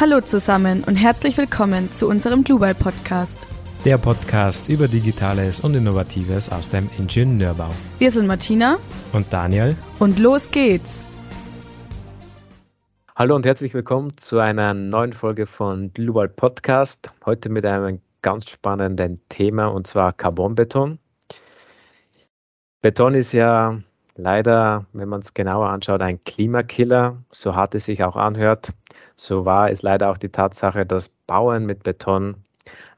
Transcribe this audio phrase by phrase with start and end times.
[0.00, 3.46] Hallo zusammen und herzlich willkommen zu unserem Global Podcast.
[3.84, 7.68] Der Podcast über Digitales und Innovatives aus dem Ingenieurbau.
[7.98, 8.78] Wir sind Martina
[9.12, 11.04] und Daniel und los geht's.
[13.14, 17.10] Hallo und herzlich willkommen zu einer neuen Folge von Global Podcast.
[17.26, 20.98] Heute mit einem ganz spannenden Thema und zwar Carbonbeton.
[22.80, 23.78] Beton ist ja
[24.16, 28.72] leider, wenn man es genauer anschaut, ein Klimakiller, so hart es sich auch anhört.
[29.16, 32.36] So wahr ist leider auch die Tatsache, dass Bauen mit Beton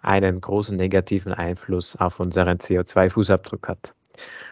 [0.03, 3.95] einen großen negativen Einfluss auf unseren CO2-Fußabdruck hat.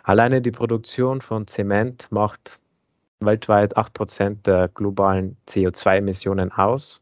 [0.05, 2.59] Alleine die Produktion von Zement macht
[3.21, 7.01] weltweit 8% der globalen CO2-Emissionen aus.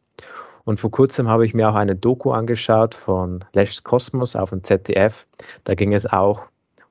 [0.65, 4.63] Und vor kurzem habe ich mir auch eine Doku angeschaut von Lesch Kosmos auf dem
[4.63, 5.27] ZDF.
[5.65, 6.49] Da ging es auch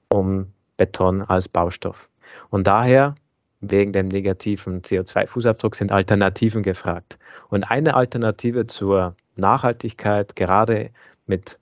[0.09, 2.09] um Beton als Baustoff.
[2.49, 3.15] Und daher,
[3.61, 7.17] wegen dem negativen CO2-Fußabdruck, sind Alternativen gefragt.
[7.49, 10.91] Und eine Alternative zur Nachhaltigkeit, gerade
[11.25, 11.59] mit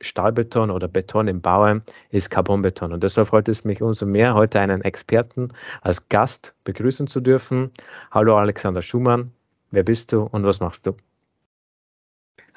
[0.00, 2.92] Stahlbeton oder Beton im Bauen, ist Carbonbeton.
[2.92, 5.48] Und deshalb freut es mich umso mehr, heute einen Experten
[5.82, 7.70] als Gast begrüßen zu dürfen.
[8.10, 9.32] Hallo Alexander Schumann,
[9.70, 10.96] wer bist du und was machst du?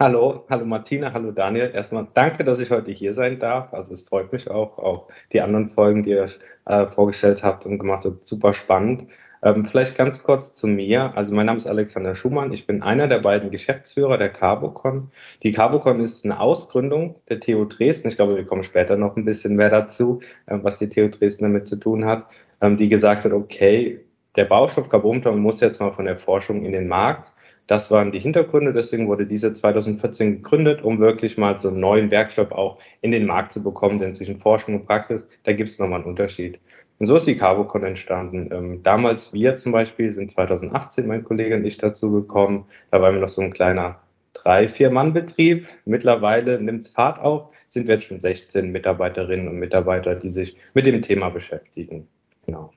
[0.01, 1.69] Hallo, hallo Martina, hallo Daniel.
[1.75, 3.71] Erstmal danke, dass ich heute hier sein darf.
[3.71, 6.25] Also es freut mich auch, auch die anderen Folgen, die ihr
[6.65, 9.03] äh, vorgestellt habt und gemacht habt, super spannend.
[9.43, 11.15] Ähm, vielleicht ganz kurz zu mir.
[11.15, 12.51] Also mein Name ist Alexander Schumann.
[12.51, 15.11] Ich bin einer der beiden Geschäftsführer der Carbocon.
[15.43, 18.07] Die Carbocon ist eine Ausgründung der TU Dresden.
[18.07, 21.43] Ich glaube, wir kommen später noch ein bisschen mehr dazu, äh, was die TU Dresden
[21.43, 22.25] damit zu tun hat,
[22.59, 23.99] ähm, die gesagt hat, okay,
[24.35, 27.31] der Baustoff Carbonbeton muss jetzt mal von der Forschung in den Markt.
[27.67, 32.11] Das waren die Hintergründe, deswegen wurde diese 2014 gegründet, um wirklich mal so einen neuen
[32.11, 35.79] Werkstoff auch in den Markt zu bekommen, denn zwischen Forschung und Praxis, da gibt es
[35.79, 36.59] nochmal einen Unterschied.
[36.99, 38.49] Und so ist die Carbocon entstanden.
[38.51, 42.65] Ähm, damals wir zum Beispiel sind 2018, mein Kollege und ich dazu gekommen.
[42.91, 43.99] Da waren wir noch so ein kleiner
[44.33, 45.67] drei, vier Mann-Betrieb.
[45.85, 50.55] Mittlerweile nimmt es Fahrt auf, sind wir jetzt schon 16 Mitarbeiterinnen und Mitarbeiter, die sich
[50.73, 52.07] mit dem Thema beschäftigen.
[52.45, 52.71] Genau.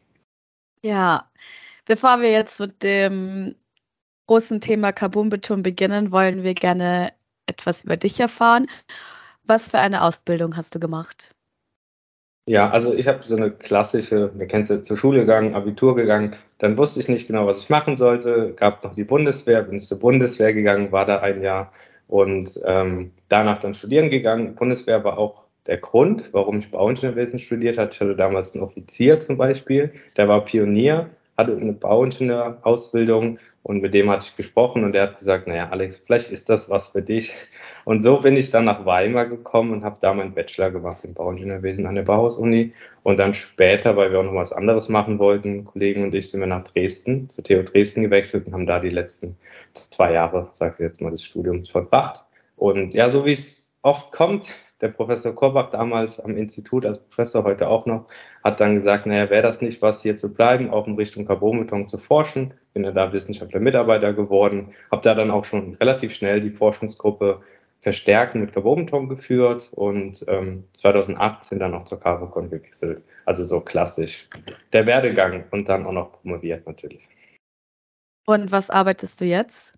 [0.82, 1.30] Ja,
[1.84, 3.54] bevor wir jetzt mit dem
[4.26, 7.12] großen Thema Carbonbeton beginnen, wollen wir gerne
[7.46, 8.66] etwas über dich erfahren.
[9.44, 11.34] Was für eine Ausbildung hast du gemacht?
[12.46, 15.96] Ja, also ich habe so eine klassische, wir kennen es ja zur Schule gegangen, Abitur
[15.96, 19.80] gegangen, dann wusste ich nicht genau, was ich machen sollte, gab noch die Bundeswehr, bin
[19.80, 21.72] zur Bundeswehr gegangen, war da ein Jahr
[22.06, 24.54] und ähm, danach dann studieren gegangen.
[24.56, 27.90] Bundeswehr war auch der Grund, warum ich Bauingenieurwesen studiert habe.
[27.92, 31.08] Ich hatte damals einen Offizier zum Beispiel, der war Pionier,
[31.38, 35.98] hatte eine Bauingenieurausbildung und mit dem hatte ich gesprochen und der hat gesagt, naja, Alex,
[35.98, 37.32] vielleicht ist das was für dich.
[37.86, 41.14] Und so bin ich dann nach Weimar gekommen und habe da meinen Bachelor gemacht im
[41.14, 42.74] Bauingenieurwesen an der Bauhaus-Uni.
[43.02, 46.40] Und dann später, weil wir auch noch was anderes machen wollten, Kollegen und ich, sind
[46.40, 49.34] wir nach Dresden, zur TU Dresden gewechselt und haben da die letzten
[49.72, 52.22] zwei Jahre, sag ich jetzt mal, des Studiums verbracht.
[52.56, 54.46] Und ja, so wie es oft kommt,
[54.84, 58.06] der Professor Korbach damals am Institut als Professor heute auch noch,
[58.44, 61.88] hat dann gesagt, naja, wäre das nicht was, hier zu bleiben, auch in Richtung Carbonbeton
[61.88, 62.52] zu forschen.
[62.74, 67.40] Bin ja da Wissenschaftler Mitarbeiter geworden, habe da dann auch schon relativ schnell die Forschungsgruppe
[67.80, 73.02] verstärkt mit Carbonbeton geführt und ähm, 2018 dann auch zur Carbocon gewechselt.
[73.24, 74.28] Also so klassisch
[74.74, 77.08] der Werdegang und dann auch noch promoviert natürlich.
[78.26, 79.74] Und was arbeitest du jetzt?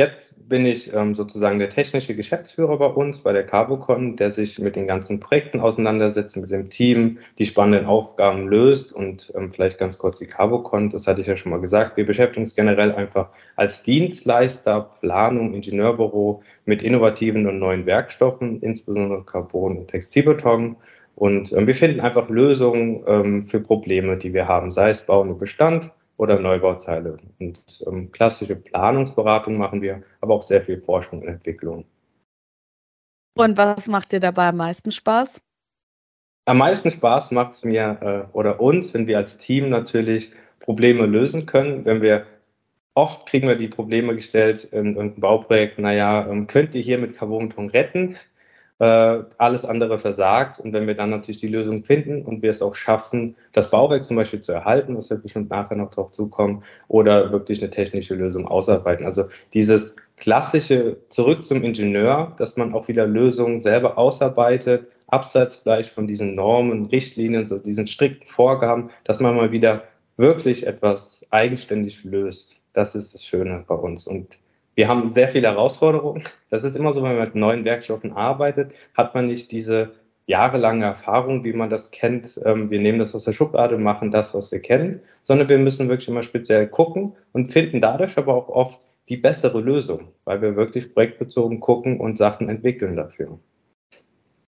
[0.00, 4.58] Jetzt bin ich ähm, sozusagen der technische Geschäftsführer bei uns, bei der Carbocon, der sich
[4.58, 9.76] mit den ganzen Projekten auseinandersetzt, mit dem Team, die spannenden Aufgaben löst und ähm, vielleicht
[9.76, 12.92] ganz kurz die Carbocon, das hatte ich ja schon mal gesagt, wir beschäftigen uns generell
[12.92, 20.76] einfach als Dienstleister, Planung, Ingenieurbüro mit innovativen und neuen Werkstoffen, insbesondere Carbon und Textilbeton.
[21.14, 25.28] Und ähm, wir finden einfach Lösungen ähm, für Probleme, die wir haben, sei es Bauen
[25.28, 27.16] und Bestand, oder Neubauteile.
[27.38, 31.86] Und ähm, klassische Planungsberatung machen wir, aber auch sehr viel Forschung und Entwicklung.
[33.38, 35.40] Und was macht dir dabei am meisten Spaß?
[36.44, 41.06] Am meisten Spaß macht es mir äh, oder uns, wenn wir als Team natürlich Probleme
[41.06, 42.26] lösen können, wenn wir
[42.94, 47.16] oft kriegen wir die Probleme gestellt in irgendeinem Bauprojekt, naja, ähm, könnt ihr hier mit
[47.16, 48.16] Carbonbeton retten?
[48.80, 50.58] Äh, alles andere versagt.
[50.58, 54.06] Und wenn wir dann natürlich die Lösung finden und wir es auch schaffen, das Bauwerk
[54.06, 58.14] zum Beispiel zu erhalten, was wir bestimmt nachher noch drauf zukommen, oder wirklich eine technische
[58.14, 59.04] Lösung ausarbeiten.
[59.04, 65.90] Also dieses klassische zurück zum Ingenieur, dass man auch wieder Lösungen selber ausarbeitet, abseits vielleicht
[65.90, 69.84] von diesen Normen, Richtlinien, so diesen strikten Vorgaben, dass man mal wieder
[70.16, 72.54] wirklich etwas eigenständig löst.
[72.72, 74.06] Das ist das Schöne bei uns.
[74.06, 74.38] Und
[74.80, 76.24] wir haben sehr viele Herausforderungen.
[76.48, 79.90] Das ist immer so, wenn man mit neuen Werkstoffen arbeitet, hat man nicht diese
[80.24, 82.40] jahrelange Erfahrung, wie man das kennt.
[82.46, 85.90] Ähm, wir nehmen das aus der Schublade, machen das, was wir kennen, sondern wir müssen
[85.90, 88.80] wirklich immer speziell gucken und finden dadurch aber auch oft
[89.10, 93.38] die bessere Lösung, weil wir wirklich projektbezogen gucken und Sachen entwickeln dafür.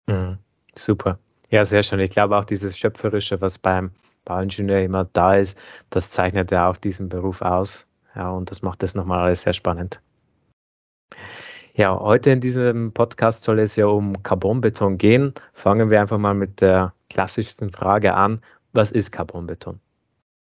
[0.08, 0.36] Mhm.
[0.74, 1.18] Super.
[1.48, 2.00] Ja, sehr schön.
[2.00, 3.92] Ich glaube auch dieses Schöpferische, was beim
[4.26, 5.56] Bauingenieur immer da ist,
[5.88, 7.86] das zeichnet ja auch diesen Beruf aus.
[8.14, 10.02] Ja, und das macht das nochmal alles sehr spannend.
[11.74, 15.32] Ja, heute in diesem Podcast soll es ja um Carbonbeton gehen.
[15.52, 18.40] Fangen wir einfach mal mit der klassischsten Frage an.
[18.72, 19.78] Was ist Carbonbeton?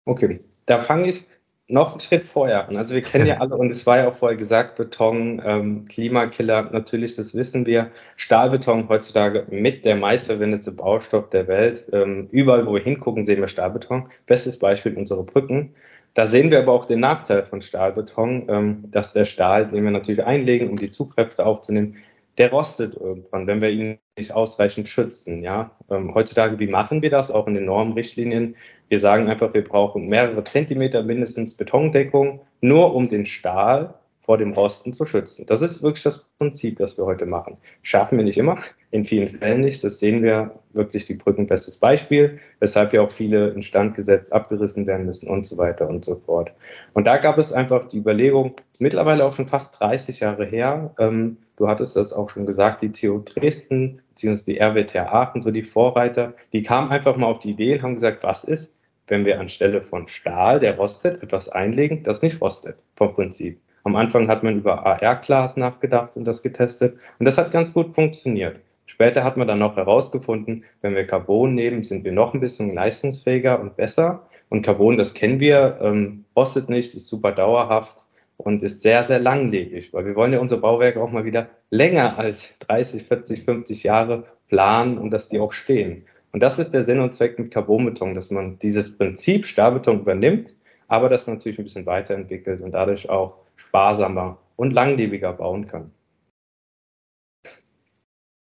[0.04, 1.24] Okay, da fange ich
[1.68, 2.76] noch einen Schritt vorher an.
[2.76, 6.70] Also wir kennen ja alle, und es war ja auch vorher gesagt, Beton, ähm, Klimakiller,
[6.70, 7.90] natürlich, das wissen wir.
[8.16, 11.88] Stahlbeton heutzutage mit der meistverwendete Baustoff der Welt.
[11.92, 14.08] Ähm, überall, wo wir hingucken, sehen wir Stahlbeton.
[14.26, 15.74] Bestes Beispiel unsere Brücken.
[16.16, 19.90] Da sehen wir aber auch den Nachteil von Stahlbeton, ähm, dass der Stahl, den wir
[19.90, 21.98] natürlich einlegen, um die Zugkräfte aufzunehmen,
[22.38, 25.42] der rostet irgendwann, wenn wir ihn nicht ausreichend schützen.
[25.42, 27.30] Ja, ähm, heutzutage, wie machen wir das?
[27.30, 28.56] Auch in den Normrichtlinien.
[28.88, 33.92] Wir sagen einfach, wir brauchen mehrere Zentimeter mindestens Betondeckung, nur um den Stahl
[34.26, 35.46] vor dem Rosten zu schützen.
[35.46, 37.56] Das ist wirklich das Prinzip, das wir heute machen.
[37.82, 38.58] Schaffen wir nicht immer,
[38.90, 39.84] in vielen Fällen nicht.
[39.84, 44.86] Das sehen wir wirklich die Brücken bestes Beispiel, weshalb ja auch viele instand gesetzt abgerissen
[44.86, 46.52] werden müssen und so weiter und so fort.
[46.92, 51.36] Und da gab es einfach die Überlegung, mittlerweile auch schon fast 30 Jahre her, ähm,
[51.56, 54.52] du hattest das auch schon gesagt, die TU Dresden bzw.
[54.52, 57.94] die RWTH Aachen, so die Vorreiter, die kamen einfach mal auf die Idee und haben
[57.94, 58.74] gesagt, was ist,
[59.06, 63.60] wenn wir anstelle von Stahl, der rostet, etwas einlegen, das nicht rostet, vom Prinzip.
[63.86, 67.94] Am Anfang hat man über AR-Glas nachgedacht und das getestet und das hat ganz gut
[67.94, 68.58] funktioniert.
[68.86, 72.74] Später hat man dann noch herausgefunden, wenn wir Carbon nehmen, sind wir noch ein bisschen
[72.74, 74.26] leistungsfähiger und besser.
[74.48, 77.98] Und Carbon, das kennen wir, ähm, rostet nicht, ist super dauerhaft
[78.38, 82.18] und ist sehr, sehr langlebig, weil wir wollen ja unsere Bauwerke auch mal wieder länger
[82.18, 86.06] als 30, 40, 50 Jahre planen und dass die auch stehen.
[86.32, 90.48] Und das ist der Sinn und Zweck mit Carbonbeton, dass man dieses Prinzip Stahlbeton übernimmt,
[90.88, 95.90] aber das natürlich ein bisschen weiterentwickelt und dadurch auch sparsamer und langlebiger bauen kann.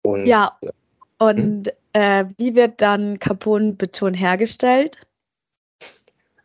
[0.03, 0.59] Und, ja,
[1.19, 1.73] und hm?
[1.95, 5.01] äh, wie wird dann Carbonbeton hergestellt?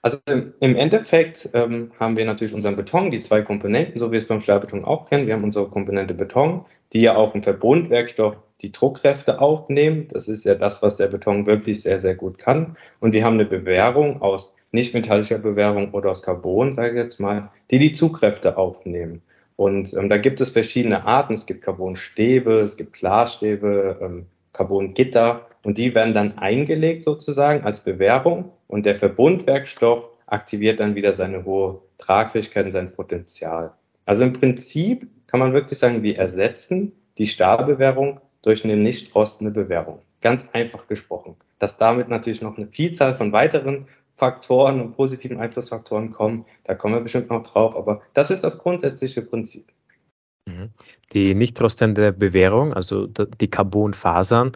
[0.01, 4.19] Also im Endeffekt ähm, haben wir natürlich unseren Beton, die zwei Komponenten, so wie wir
[4.19, 5.27] es beim Stahlbeton auch kennen.
[5.27, 10.07] Wir haben unsere Komponente Beton, die ja auch im Verbundwerkstoff die Druckkräfte aufnehmen.
[10.11, 12.77] Das ist ja das, was der Beton wirklich sehr, sehr gut kann.
[13.01, 17.19] Und wir haben eine Bewährung aus nicht metallischer Bewährung oder aus Carbon, sage ich jetzt
[17.19, 19.21] mal, die die Zugkräfte aufnehmen.
[19.55, 21.33] Und ähm, da gibt es verschiedene Arten.
[21.33, 27.83] Es gibt Carbonstäbe, es gibt Glasstäbe, ähm, Carbongitter und die werden dann eingelegt sozusagen als
[27.83, 33.73] Bewährung und der Verbundwerkstoff aktiviert dann wieder seine hohe Tragfähigkeit und sein Potenzial.
[34.05, 39.51] Also im Prinzip kann man wirklich sagen, wir ersetzen die Stahlbewährung durch eine nicht rostende
[39.51, 39.99] Bewährung.
[40.21, 41.35] Ganz einfach gesprochen.
[41.59, 43.87] Dass damit natürlich noch eine Vielzahl von weiteren
[44.19, 46.45] Faktoren und positiven Einflussfaktoren kommen.
[46.65, 49.71] Da kommen wir bestimmt noch drauf, aber das ist das grundsätzliche Prinzip.
[50.45, 50.69] Mhm.
[51.13, 54.51] Die nicht rostende Bewährung, also die Carbonfasern,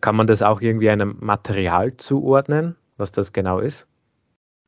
[0.00, 3.86] kann man das auch irgendwie einem Material zuordnen, was das genau ist?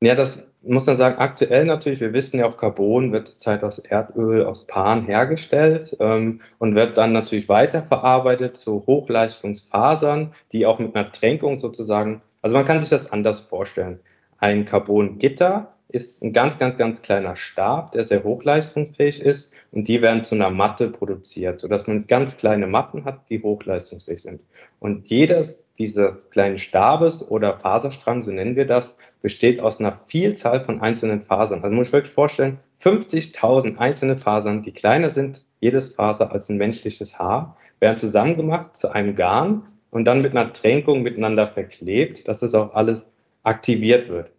[0.02, 3.78] Ja, das muss man sagen, aktuell natürlich, wir wissen ja auch, Carbon wird zurzeit aus
[3.78, 10.94] Erdöl, aus Pan hergestellt ähm, und wird dann natürlich weiterverarbeitet zu Hochleistungsfasern, die auch mit
[10.94, 14.00] einer Tränkung sozusagen also man kann sich das anders vorstellen.
[14.38, 20.00] Ein Carbongitter ist ein ganz, ganz, ganz kleiner Stab, der sehr hochleistungsfähig ist und die
[20.02, 24.40] werden zu einer Matte produziert, sodass man ganz kleine Matten hat, die hochleistungsfähig sind.
[24.78, 30.62] Und jedes dieses kleinen Stabes oder Faserstrang, so nennen wir das, besteht aus einer Vielzahl
[30.62, 31.64] von einzelnen Fasern.
[31.64, 36.58] Also muss ich wirklich vorstellen, 50.000 einzelne Fasern, die kleiner sind, jedes Faser als ein
[36.58, 42.42] menschliches Haar, werden zusammengemacht zu einem Garn und dann mit einer Tränkung miteinander verklebt, dass
[42.42, 43.10] es auch alles
[43.42, 44.30] aktiviert wird.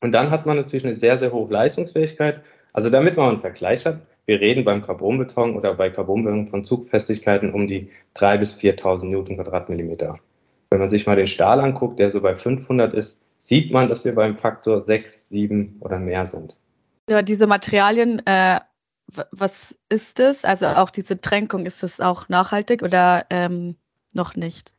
[0.00, 2.40] Und dann hat man natürlich eine sehr, sehr hohe Leistungsfähigkeit.
[2.72, 7.52] Also damit man einen Vergleich hat, wir reden beim Carbonbeton oder bei Carbonbeton von Zugfestigkeiten
[7.52, 10.18] um die 3.000 bis 4.000 Newton Quadratmillimeter.
[10.70, 14.04] Wenn man sich mal den Stahl anguckt, der so bei 500 ist, sieht man, dass
[14.04, 16.56] wir beim Faktor 6, 7 oder mehr sind.
[17.08, 18.60] Ja, diese Materialien, äh,
[19.32, 20.44] was ist das?
[20.44, 23.74] Also auch diese Tränkung, ist das auch nachhaltig oder ähm,
[24.14, 24.72] noch nicht.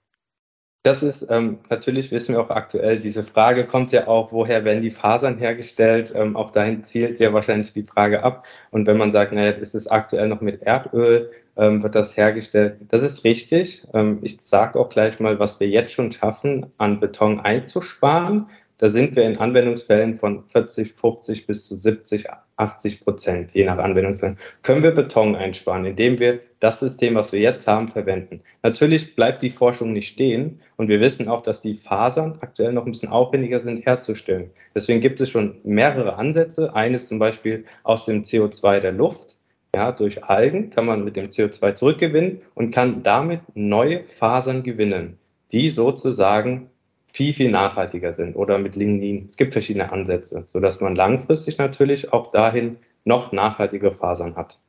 [0.83, 4.81] Das ist ähm, natürlich, wissen wir auch aktuell, diese Frage kommt ja auch, woher werden
[4.81, 6.11] die Fasern hergestellt?
[6.15, 8.45] Ähm, auch dahin zielt ja wahrscheinlich die Frage ab.
[8.71, 12.77] Und wenn man sagt, naja, ist es aktuell noch mit Erdöl, ähm, wird das hergestellt?
[12.89, 13.83] Das ist richtig.
[13.93, 18.49] Ähm, ich sage auch gleich mal, was wir jetzt schon schaffen, an Beton einzusparen.
[18.79, 23.77] Da sind wir in Anwendungsfällen von 40, 50 bis zu 70, 80 Prozent, je nach
[23.77, 28.41] Anwendungsfällen, können wir Beton einsparen, indem wir das System, was wir jetzt haben, verwenden.
[28.63, 32.85] Natürlich bleibt die Forschung nicht stehen und wir wissen auch, dass die Fasern aktuell noch
[32.85, 34.51] ein bisschen aufwendiger sind herzustellen.
[34.75, 36.73] Deswegen gibt es schon mehrere Ansätze.
[36.75, 39.37] Eines zum Beispiel aus dem CO2 der Luft.
[39.75, 45.17] Ja, durch Algen kann man mit dem CO2 zurückgewinnen und kann damit neue Fasern gewinnen,
[45.51, 46.69] die sozusagen
[47.11, 49.25] viel, viel nachhaltiger sind oder mit Lignin.
[49.25, 54.59] Es gibt verschiedene Ansätze, sodass man langfristig natürlich auch dahin noch nachhaltige Fasern hat.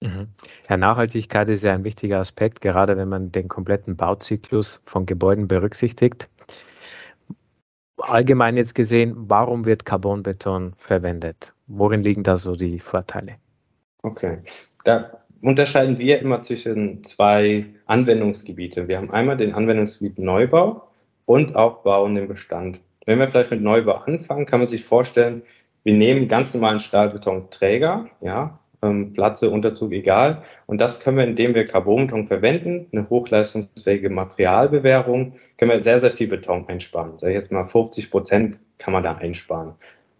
[0.00, 0.28] Mhm.
[0.68, 5.48] Ja, Nachhaltigkeit ist ja ein wichtiger Aspekt, gerade wenn man den kompletten Bauzyklus von Gebäuden
[5.48, 6.28] berücksichtigt.
[7.96, 11.52] Allgemein jetzt gesehen, warum wird Carbonbeton verwendet?
[11.66, 13.34] Worin liegen da so die Vorteile?
[14.02, 14.38] Okay,
[14.84, 18.86] da unterscheiden wir immer zwischen zwei Anwendungsgebiete.
[18.86, 20.88] Wir haben einmal den Anwendungsgebiet Neubau
[21.26, 22.80] und auch Bauen im Bestand.
[23.04, 25.42] Wenn wir vielleicht mit Neubau anfangen, kann man sich vorstellen,
[25.82, 30.42] wir nehmen ganz normalen Stahlbetonträger, ja, ähm, Platte, Unterzug, egal.
[30.66, 36.12] Und das können wir, indem wir Carbonbeton verwenden, eine hochleistungsfähige Materialbewährung, können wir sehr, sehr
[36.12, 37.18] viel Beton einsparen.
[37.18, 39.72] Sag ich jetzt mal 50 Prozent kann man da einsparen.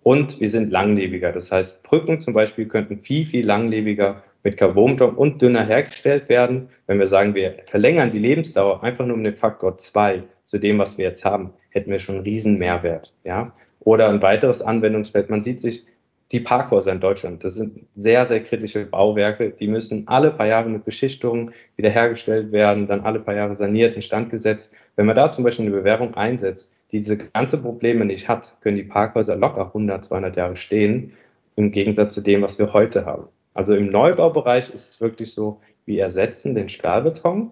[0.02, 1.32] Und wir sind langlebiger.
[1.32, 6.68] Das heißt, Brücken zum Beispiel könnten viel, viel langlebiger mit Carbonbeton und dünner hergestellt werden.
[6.86, 10.78] Wenn wir sagen, wir verlängern die Lebensdauer einfach nur um den Faktor zwei zu dem,
[10.78, 13.12] was wir jetzt haben, hätten wir schon einen riesen Mehrwert.
[13.24, 13.52] Ja?
[13.80, 15.84] Oder ein weiteres Anwendungsfeld, man sieht sich
[16.32, 17.42] die Parkhäuser in Deutschland.
[17.42, 19.50] Das sind sehr, sehr kritische Bauwerke.
[19.50, 24.30] Die müssen alle paar Jahre mit Beschichtung wiederhergestellt werden, dann alle paar Jahre saniert, instand
[24.30, 24.74] gesetzt.
[24.96, 28.76] Wenn man da zum Beispiel eine Bewährung einsetzt, die diese ganzen Probleme nicht hat, können
[28.76, 31.12] die Parkhäuser locker 100, 200 Jahre stehen,
[31.56, 33.28] im Gegensatz zu dem, was wir heute haben.
[33.54, 37.50] Also im Neubaubereich ist es wirklich so, wir ersetzen den Stahlbeton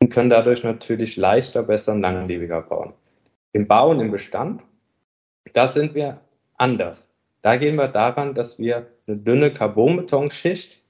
[0.00, 2.92] und können dadurch natürlich leichter, besser und langlebiger bauen.
[3.52, 4.62] Im Bauen, im Bestand,
[5.52, 6.20] da sind wir
[6.56, 7.13] anders.
[7.44, 10.80] Da gehen wir daran, dass wir eine dünne Carbonbetonschicht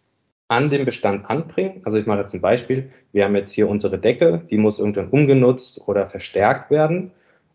[0.47, 1.81] an den Bestand anbringen.
[1.83, 2.93] Also ich mache jetzt ein Beispiel.
[3.11, 7.11] Wir haben jetzt hier unsere Decke, die muss irgendwann umgenutzt oder verstärkt werden.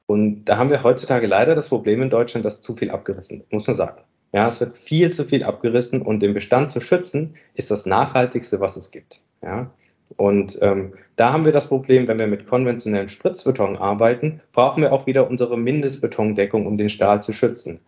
[0.05, 3.53] Und da haben wir heutzutage leider das Problem in Deutschland, dass zu viel abgerissen wird,
[3.53, 4.01] muss man sagen.
[4.33, 8.59] Ja, es wird viel zu viel abgerissen und den Bestand zu schützen, ist das Nachhaltigste,
[8.59, 9.21] was es gibt.
[9.41, 9.71] Ja,
[10.17, 14.91] und ähm, da haben wir das Problem, wenn wir mit konventionellem Spritzbeton arbeiten, brauchen wir
[14.91, 17.79] auch wieder unsere Mindestbetondeckung, um den Stahl zu schützen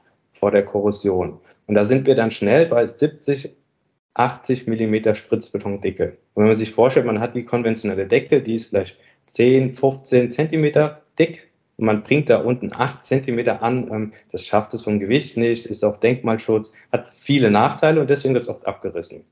[0.41, 1.39] vor der Korrosion.
[1.67, 3.51] Und da sind wir dann schnell bei 70,
[4.15, 6.17] 80 Millimeter Spritzbetondicke.
[6.33, 10.31] Und wenn man sich vorstellt, man hat die konventionelle Decke, die ist vielleicht 10, 15
[10.31, 14.99] Zentimeter dick und man bringt da unten 8 Zentimeter an, ähm, das schafft es vom
[14.99, 19.23] Gewicht nicht, ist auch Denkmalschutz, hat viele Nachteile und deswegen wird es oft abgerissen.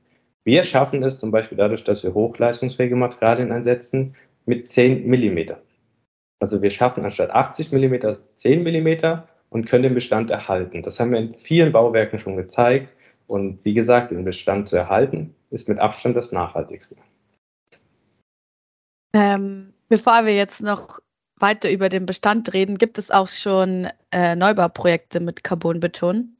[0.44, 4.14] Wir schaffen es zum Beispiel dadurch, dass wir hochleistungsfähige Materialien einsetzen,
[4.46, 5.60] mit 10 Millimeter.
[6.38, 10.82] Also wir schaffen anstatt 80 Millimeter 10 Millimeter und können den Bestand erhalten.
[10.82, 12.94] Das haben wir in vielen Bauwerken schon gezeigt.
[13.26, 16.96] Und wie gesagt, den Bestand zu erhalten, ist mit Abstand das Nachhaltigste.
[19.12, 21.00] Ähm, bevor wir jetzt noch
[21.36, 26.36] weiter über den Bestand reden, gibt es auch schon äh, Neubauprojekte mit Carbonbeton?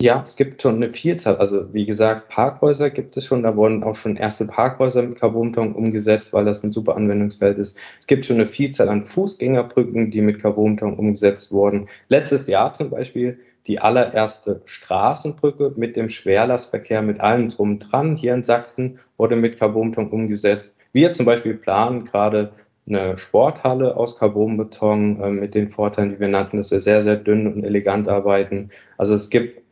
[0.00, 1.36] Ja, es gibt schon eine Vielzahl.
[1.36, 3.42] Also wie gesagt, Parkhäuser gibt es schon.
[3.42, 7.76] Da wurden auch schon erste Parkhäuser mit Carbonbeton umgesetzt, weil das ein super Anwendungsfeld ist.
[8.00, 11.88] Es gibt schon eine Vielzahl an Fußgängerbrücken, die mit Carbonbeton umgesetzt wurden.
[12.08, 18.34] Letztes Jahr zum Beispiel die allererste Straßenbrücke mit dem Schwerlastverkehr, mit allem drum dran hier
[18.34, 20.76] in Sachsen wurde mit Carbonbeton umgesetzt.
[20.92, 22.52] Wir zum Beispiel planen gerade
[22.86, 27.16] eine Sporthalle aus Carbonbeton äh, mit den Vorteilen, die wir nannten, dass wir sehr, sehr
[27.16, 28.70] dünn und elegant arbeiten.
[28.98, 29.63] Also es gibt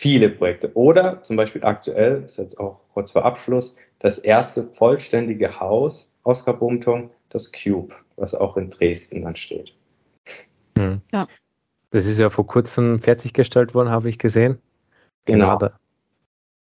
[0.00, 0.74] viele Projekte.
[0.74, 6.44] Oder zum Beispiel aktuell, ist jetzt auch kurz vor Abschluss, das erste vollständige Haus aus
[6.44, 9.74] Carbonbeton, das Cube, was auch in Dresden dann steht.
[10.78, 11.02] Hm.
[11.12, 11.26] Ja.
[11.90, 14.58] Das ist ja vor kurzem fertiggestellt worden, habe ich gesehen.
[15.26, 15.58] Genau.
[15.58, 15.72] genau.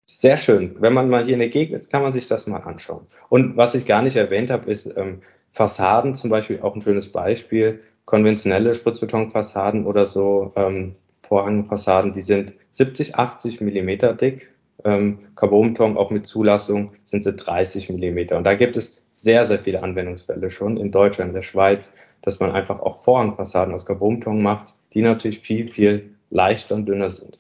[0.07, 0.77] Sehr schön.
[0.81, 3.07] Wenn man mal hier in der Gegend ist, kann man sich das mal anschauen.
[3.31, 5.23] Und was ich gar nicht erwähnt habe, ist ähm,
[5.53, 7.81] Fassaden zum Beispiel auch ein schönes Beispiel.
[8.05, 14.49] Konventionelle Spritzbetonfassaden oder so ähm, Vorhangfassaden, die sind 70, 80 Millimeter dick.
[14.85, 18.37] Ähm, Carbonbeton auch mit Zulassung sind sie 30 Millimeter.
[18.37, 22.41] Und da gibt es sehr, sehr viele Anwendungsfälle schon in Deutschland, in der Schweiz, dass
[22.41, 27.38] man einfach auch Vorhangfassaden aus Carbonbeton macht, die natürlich viel, viel leichter und dünner sind.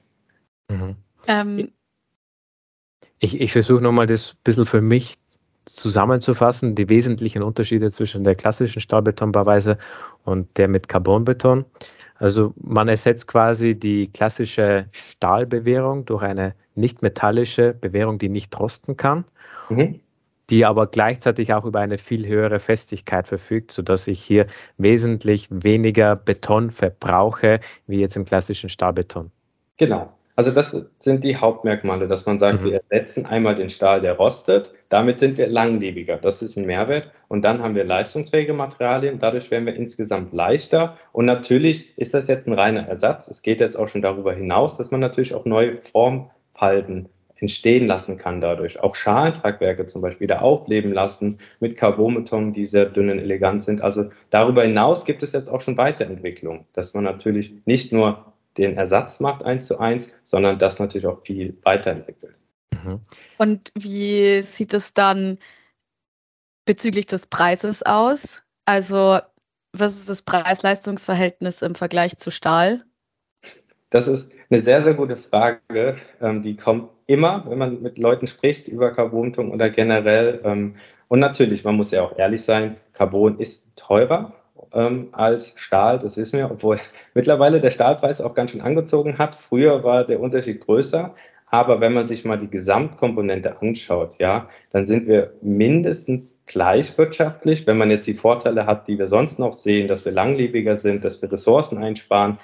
[0.68, 0.96] Mhm.
[1.26, 1.72] Ähm.
[3.18, 5.16] Ich, ich versuche nochmal das ein bisschen für mich
[5.64, 9.78] zusammenzufassen, die wesentlichen Unterschiede zwischen der klassischen Stahlbetonbauweise
[10.24, 11.64] und der mit Carbonbeton.
[12.22, 18.96] Also man ersetzt quasi die klassische Stahlbewehrung durch eine nicht metallische Bewehrung, die nicht rosten
[18.96, 19.24] kann,
[19.68, 19.98] mhm.
[20.48, 24.46] die aber gleichzeitig auch über eine viel höhere Festigkeit verfügt, sodass ich hier
[24.78, 29.32] wesentlich weniger Beton verbrauche, wie jetzt im klassischen Stahlbeton.
[29.78, 30.12] Genau.
[30.34, 32.64] Also das sind die Hauptmerkmale, dass man sagt, mhm.
[32.64, 37.10] wir ersetzen einmal den Stahl, der rostet, damit sind wir langlebiger, das ist ein Mehrwert
[37.28, 42.28] und dann haben wir leistungsfähige Materialien, dadurch werden wir insgesamt leichter und natürlich ist das
[42.28, 45.44] jetzt ein reiner Ersatz, es geht jetzt auch schon darüber hinaus, dass man natürlich auch
[45.44, 47.10] neue Formfalten
[47.42, 48.78] entstehen lassen kann dadurch.
[48.80, 53.82] Auch Schalentragwerke zum Beispiel wieder aufleben lassen mit Carbonbeton, die sehr dünn und elegant sind.
[53.82, 58.76] Also darüber hinaus gibt es jetzt auch schon Weiterentwicklung, dass man natürlich nicht nur den
[58.76, 62.36] Ersatz macht eins zu eins, sondern das natürlich auch viel weiterentwickelt.
[62.72, 63.00] Mhm.
[63.38, 65.38] Und wie sieht es dann
[66.64, 68.42] bezüglich des Preises aus?
[68.66, 69.18] Also
[69.72, 72.84] was ist das Preis-Leistungs-Verhältnis im Vergleich zu Stahl?
[73.90, 75.96] Das ist eine sehr, sehr gute Frage.
[76.20, 80.40] Ähm, die kommt immer, wenn man mit Leuten spricht über Carbonton oder generell.
[80.44, 80.76] Ähm,
[81.08, 84.34] und natürlich, man muss ja auch ehrlich sein, Carbon ist teurer
[84.74, 86.78] ähm, als Stahl, das wissen wir, obwohl
[87.14, 89.34] mittlerweile der Stahlpreis auch ganz schön angezogen hat.
[89.34, 91.14] Früher war der Unterschied größer.
[91.46, 97.66] Aber wenn man sich mal die Gesamtkomponente anschaut, ja, dann sind wir mindestens gleich wirtschaftlich,
[97.66, 101.04] wenn man jetzt die Vorteile hat, die wir sonst noch sehen, dass wir langlebiger sind,
[101.04, 102.38] dass wir Ressourcen einsparen,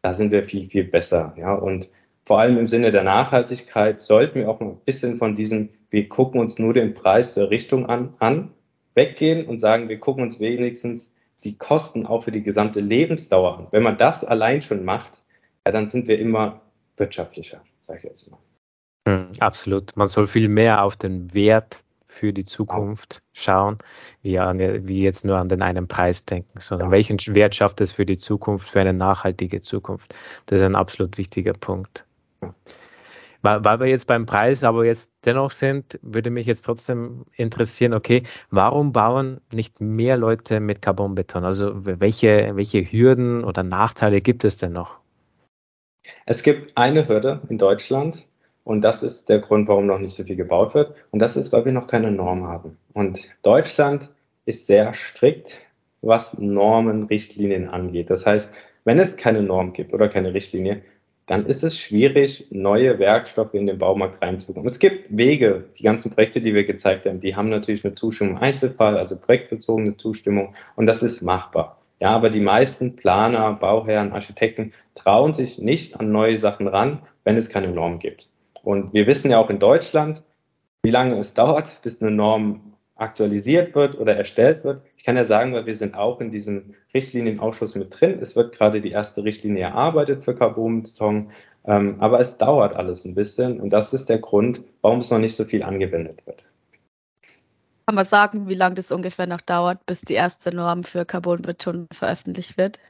[0.00, 1.34] da sind wir viel, viel besser.
[1.36, 1.90] Ja, und
[2.24, 6.40] vor allem im Sinne der Nachhaltigkeit sollten wir auch ein bisschen von diesem, wir gucken
[6.40, 8.50] uns nur den Preis der Richtung an, an,
[8.94, 11.12] weggehen und sagen, wir gucken uns wenigstens
[11.44, 13.66] die Kosten auch für die gesamte Lebensdauer an.
[13.70, 15.22] Wenn man das allein schon macht,
[15.66, 16.60] ja, dann sind wir immer
[16.96, 18.38] wirtschaftlicher, sage ich jetzt mal.
[19.08, 19.96] Hm, absolut.
[19.96, 23.78] Man soll viel mehr auf den Wert für die Zukunft schauen,
[24.22, 27.92] wie, an, wie jetzt nur an den einen Preis denken, sondern welchen Wert schafft es
[27.92, 30.14] für die Zukunft, für eine nachhaltige Zukunft.
[30.46, 32.04] Das ist ein absolut wichtiger Punkt.
[32.40, 32.54] Weil,
[33.42, 38.22] weil wir jetzt beim Preis aber jetzt dennoch sind, würde mich jetzt trotzdem interessieren, okay,
[38.50, 41.44] warum bauen nicht mehr Leute mit Carbonbeton?
[41.44, 44.98] Also welche, welche Hürden oder Nachteile gibt es denn noch?
[46.26, 48.26] Es gibt eine Hürde in Deutschland
[48.64, 50.94] und das ist der Grund, warum noch nicht so viel gebaut wird.
[51.10, 52.76] Und das ist, weil wir noch keine Norm haben.
[52.92, 54.10] Und Deutschland
[54.44, 55.58] ist sehr strikt,
[56.02, 58.10] was Normen, Richtlinien angeht.
[58.10, 58.50] Das heißt,
[58.84, 60.82] wenn es keine Norm gibt oder keine Richtlinie,
[61.28, 64.68] dann ist es schwierig, neue Werkstoffe in den Baumarkt reinzubekommen.
[64.68, 68.36] Es gibt Wege, die ganzen Projekte, die wir gezeigt haben, die haben natürlich eine Zustimmung
[68.36, 71.78] im Einzelfall, also projektbezogene Zustimmung und das ist machbar.
[72.00, 77.36] Ja, aber die meisten Planer, Bauherren, Architekten trauen sich nicht an neue Sachen ran, wenn
[77.36, 78.28] es keine Norm gibt.
[78.62, 80.22] Und wir wissen ja auch in Deutschland,
[80.82, 82.67] wie lange es dauert, bis eine Norm
[82.98, 84.82] aktualisiert wird oder erstellt wird.
[84.96, 88.18] Ich kann ja sagen, weil wir sind auch in diesem Richtlinienausschuss mit drin.
[88.20, 91.30] Es wird gerade die erste Richtlinie erarbeitet für Carbonbeton,
[91.64, 95.18] ähm, aber es dauert alles ein bisschen und das ist der Grund, warum es noch
[95.18, 96.44] nicht so viel angewendet wird.
[97.86, 101.86] Kann man sagen, wie lange das ungefähr noch dauert, bis die erste Norm für Carbonbeton
[101.92, 102.80] veröffentlicht wird?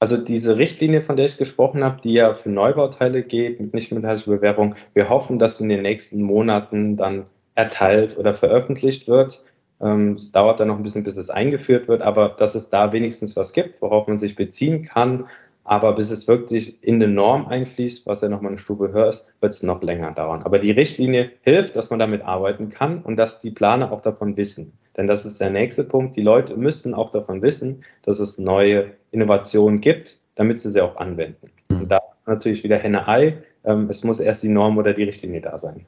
[0.00, 4.30] Also diese Richtlinie, von der ich gesprochen habe, die ja für Neubauteile geht, mit nichtmetallischer
[4.30, 9.42] Bewährung, wir hoffen, dass in den nächsten Monaten dann erteilt oder veröffentlicht wird.
[9.80, 12.92] Ähm, es dauert dann noch ein bisschen, bis es eingeführt wird, aber dass es da
[12.92, 15.26] wenigstens was gibt, worauf man sich beziehen kann.
[15.66, 19.32] Aber bis es wirklich in die Norm einfließt, was ja nochmal eine Stufe höher ist,
[19.40, 20.42] wird es noch länger dauern.
[20.42, 24.36] Aber die Richtlinie hilft, dass man damit arbeiten kann und dass die Planer auch davon
[24.36, 24.74] wissen.
[24.96, 26.16] Denn das ist der nächste Punkt.
[26.16, 30.96] Die Leute müssen auch davon wissen, dass es neue Innovationen gibt, damit sie sie auch
[30.96, 31.50] anwenden.
[31.70, 31.78] Mhm.
[31.78, 33.38] Und da natürlich wieder Henne-Ei.
[33.64, 35.86] Ähm, es muss erst die Norm oder die Richtlinie da sein.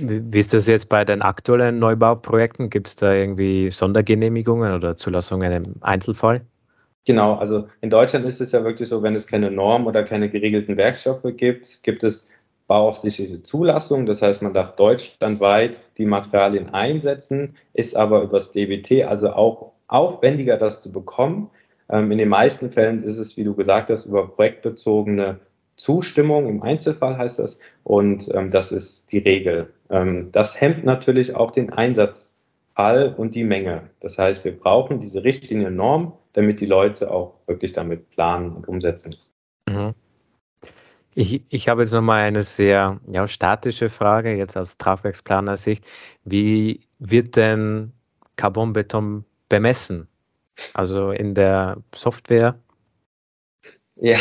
[0.00, 2.70] Wie ist das jetzt bei den aktuellen Neubauprojekten?
[2.70, 6.42] Gibt es da irgendwie Sondergenehmigungen oder Zulassungen im Einzelfall?
[7.04, 10.28] Genau, also in Deutschland ist es ja wirklich so, wenn es keine Norm oder keine
[10.28, 12.28] geregelten Werkstoffe gibt, gibt es
[12.66, 14.06] bauaufsichtliche Zulassung.
[14.06, 20.58] Das heißt, man darf deutschlandweit die Materialien einsetzen, ist aber übers DBT also auch aufwendiger,
[20.58, 21.50] das zu bekommen.
[21.90, 25.40] Ähm, in den meisten Fällen ist es, wie du gesagt hast, über projektbezogene
[25.78, 29.72] Zustimmung im Einzelfall heißt das und ähm, das ist die Regel.
[29.88, 33.88] Ähm, das hemmt natürlich auch den Einsatzfall und die Menge.
[34.00, 39.16] Das heißt, wir brauchen diese Richtliniennorm, damit die Leute auch wirklich damit planen und umsetzen.
[39.68, 39.94] Mhm.
[41.14, 45.84] Ich, ich habe jetzt nochmal eine sehr ja, statische Frage, jetzt aus Tragwerksplaner-Sicht.
[46.24, 47.92] Wie wird denn
[48.36, 50.08] Carbonbeton bemessen?
[50.74, 52.58] Also in der Software?
[53.96, 54.18] Ja,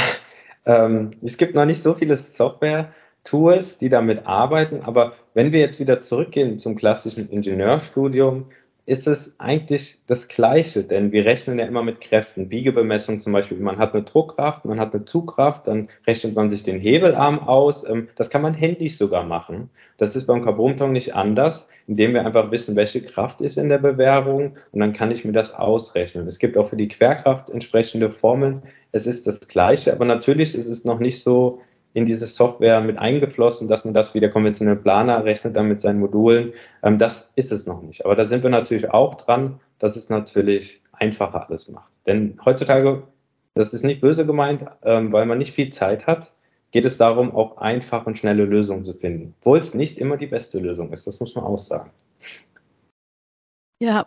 [0.67, 5.79] ähm, es gibt noch nicht so viele Software-Tools, die damit arbeiten, aber wenn wir jetzt
[5.79, 8.45] wieder zurückgehen zum klassischen Ingenieurstudium,
[8.87, 12.47] ist es eigentlich das Gleiche, denn wir rechnen ja immer mit Kräften.
[12.47, 16.63] Biegebemessung zum Beispiel, man hat eine Druckkraft, man hat eine Zugkraft, dann rechnet man sich
[16.63, 17.87] den Hebelarm aus.
[17.87, 19.69] Ähm, das kann man händisch sogar machen.
[19.97, 23.79] Das ist beim Carbonbeton nicht anders, indem wir einfach wissen, welche Kraft ist in der
[23.79, 26.25] Bewährung und dann kann ich mir das ausrechnen.
[26.25, 28.63] Es gibt auch für die Querkraft entsprechende Formeln.
[28.93, 31.59] Es ist das Gleiche, aber natürlich ist es noch nicht so
[31.97, 35.81] in diese Software mit eingeflossen, dass man das wie der konventionelle Planer rechnet dann mit
[35.81, 36.53] seinen Modulen.
[36.83, 38.05] Ähm, das ist es noch nicht.
[38.05, 41.91] Aber da sind wir natürlich auch dran, dass es natürlich einfacher alles macht.
[42.05, 43.01] Denn heutzutage,
[43.55, 46.31] das ist nicht böse gemeint, ähm, weil man nicht viel Zeit hat,
[46.69, 49.33] geht es darum, auch einfach und schnelle Lösungen zu finden.
[49.39, 51.89] Obwohl es nicht immer die beste Lösung ist, das muss man auch sagen.
[53.81, 54.05] Ja,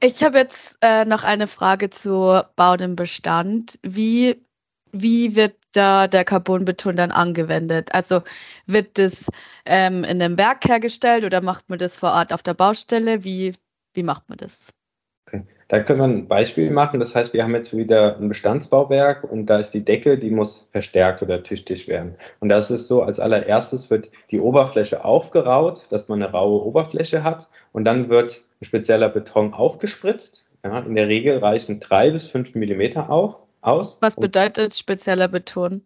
[0.00, 3.78] ich habe jetzt äh, noch eine Frage zu Bauen im Bestand.
[3.82, 4.40] Wie,
[4.92, 7.94] wie wird da der Carbonbeton dann angewendet?
[7.94, 8.22] Also
[8.66, 9.28] wird das
[9.64, 13.24] ähm, in einem Werk hergestellt oder macht man das vor Ort auf der Baustelle?
[13.24, 13.52] Wie,
[13.94, 14.70] wie macht man das?
[15.26, 15.44] Okay.
[15.68, 17.00] Da können wir ein Beispiel machen.
[17.00, 20.68] Das heißt, wir haben jetzt wieder ein Bestandsbauwerk und da ist die Decke, die muss
[20.70, 22.14] verstärkt oder tüchtig werden.
[22.38, 27.24] Und das ist so, als allererstes wird die Oberfläche aufgeraut, dass man eine raue Oberfläche
[27.24, 30.44] hat und dann wird ein spezieller Beton aufgespritzt.
[30.62, 33.98] Ja, in der Regel reichen drei bis fünf Millimeter auf, aus.
[34.00, 35.82] Was bedeutet spezieller Beton?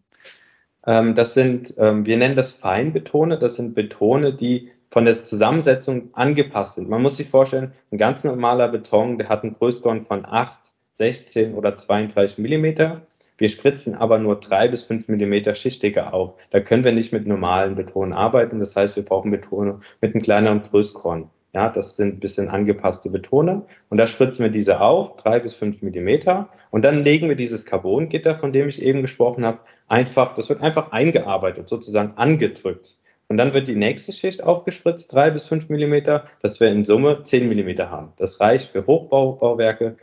[0.86, 3.38] Ähm, das sind, ähm, wir nennen das Feinbetone.
[3.38, 6.88] Das sind Betone, die von der Zusammensetzung angepasst sind.
[6.88, 10.58] Man muss sich vorstellen, ein ganz normaler Beton, der hat einen Größengrund von 8,
[10.96, 13.02] 16 oder 32 Millimeter.
[13.38, 16.34] Wir spritzen aber nur drei bis fünf Millimeter Schichtdicke auf.
[16.50, 18.60] Da können wir nicht mit normalen Betonen arbeiten.
[18.60, 21.30] Das heißt, wir brauchen Betone mit einem kleineren Größkorn.
[21.52, 23.62] Ja, das sind ein bisschen angepasste Betone.
[23.88, 26.48] Und da spritzen wir diese auf, drei bis fünf Millimeter.
[26.70, 29.58] Und dann legen wir dieses Carbongitter, von dem ich eben gesprochen habe,
[29.88, 32.94] einfach, das wird einfach eingearbeitet, sozusagen angedrückt.
[33.28, 37.24] Und dann wird die nächste Schicht aufgespritzt, drei bis fünf Millimeter, dass wir in Summe
[37.24, 38.12] zehn Millimeter haben.
[38.16, 39.96] Das reicht für Hochbauwerke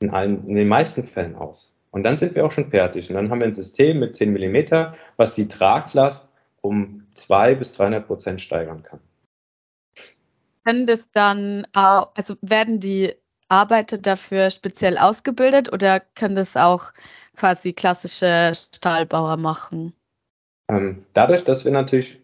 [0.00, 1.74] in, allen, in den meisten Fällen aus.
[1.90, 3.08] Und dann sind wir auch schon fertig.
[3.10, 6.28] Und dann haben wir ein System mit zehn Millimeter, was die Traglast
[6.62, 9.00] um zwei bis 300 Prozent steigern kann.
[10.70, 13.12] Können das dann, also werden die
[13.48, 16.92] Arbeiter dafür speziell ausgebildet oder können das auch
[17.36, 19.92] quasi klassische Stahlbauer machen?
[20.68, 22.20] Ähm, dadurch, dass wir natürlich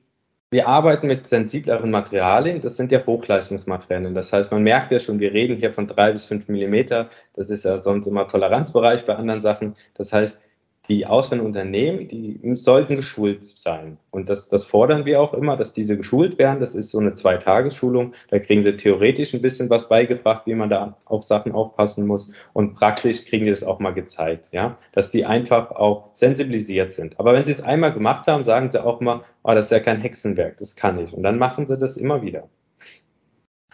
[0.50, 4.14] wir arbeiten mit sensibleren Materialien, das sind ja Hochleistungsmaterialien.
[4.14, 7.10] Das heißt, man merkt ja schon, wir reden hier von drei bis fünf Millimeter.
[7.34, 9.74] Das ist ja sonst immer Toleranzbereich bei anderen Sachen.
[9.94, 10.40] Das heißt,
[10.88, 13.98] die ausführenden Unternehmen, die sollten geschult sein.
[14.10, 16.60] Und das, das fordern wir auch immer, dass diese geschult werden.
[16.60, 18.14] Das ist so eine Zweitagesschulung.
[18.30, 22.30] Da kriegen sie theoretisch ein bisschen was beigebracht, wie man da auf Sachen aufpassen muss.
[22.52, 27.18] Und praktisch kriegen die das auch mal gezeigt, ja, dass die einfach auch sensibilisiert sind.
[27.18, 29.80] Aber wenn sie es einmal gemacht haben, sagen sie auch mal, oh, das ist ja
[29.80, 31.12] kein Hexenwerk, das kann ich.
[31.12, 32.48] Und dann machen sie das immer wieder.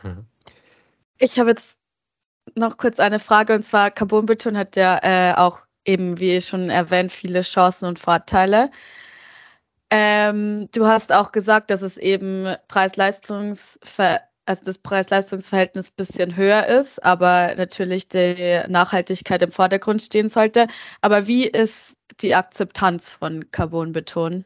[0.02, 0.26] Mhm.
[1.18, 1.78] Ich habe jetzt
[2.56, 7.12] noch kurz eine Frage und zwar Carbonbeton hat ja äh, auch eben, wie schon erwähnt,
[7.12, 8.70] viele Chancen und Vorteile.
[9.90, 13.78] Ähm, du hast auch gesagt, dass es eben Preis-Leistungs-
[14.46, 20.66] also das Preis-Leistungs-Verhältnis ein bisschen höher ist, aber natürlich die Nachhaltigkeit im Vordergrund stehen sollte.
[21.00, 24.44] Aber wie ist die Akzeptanz von Carbonbeton?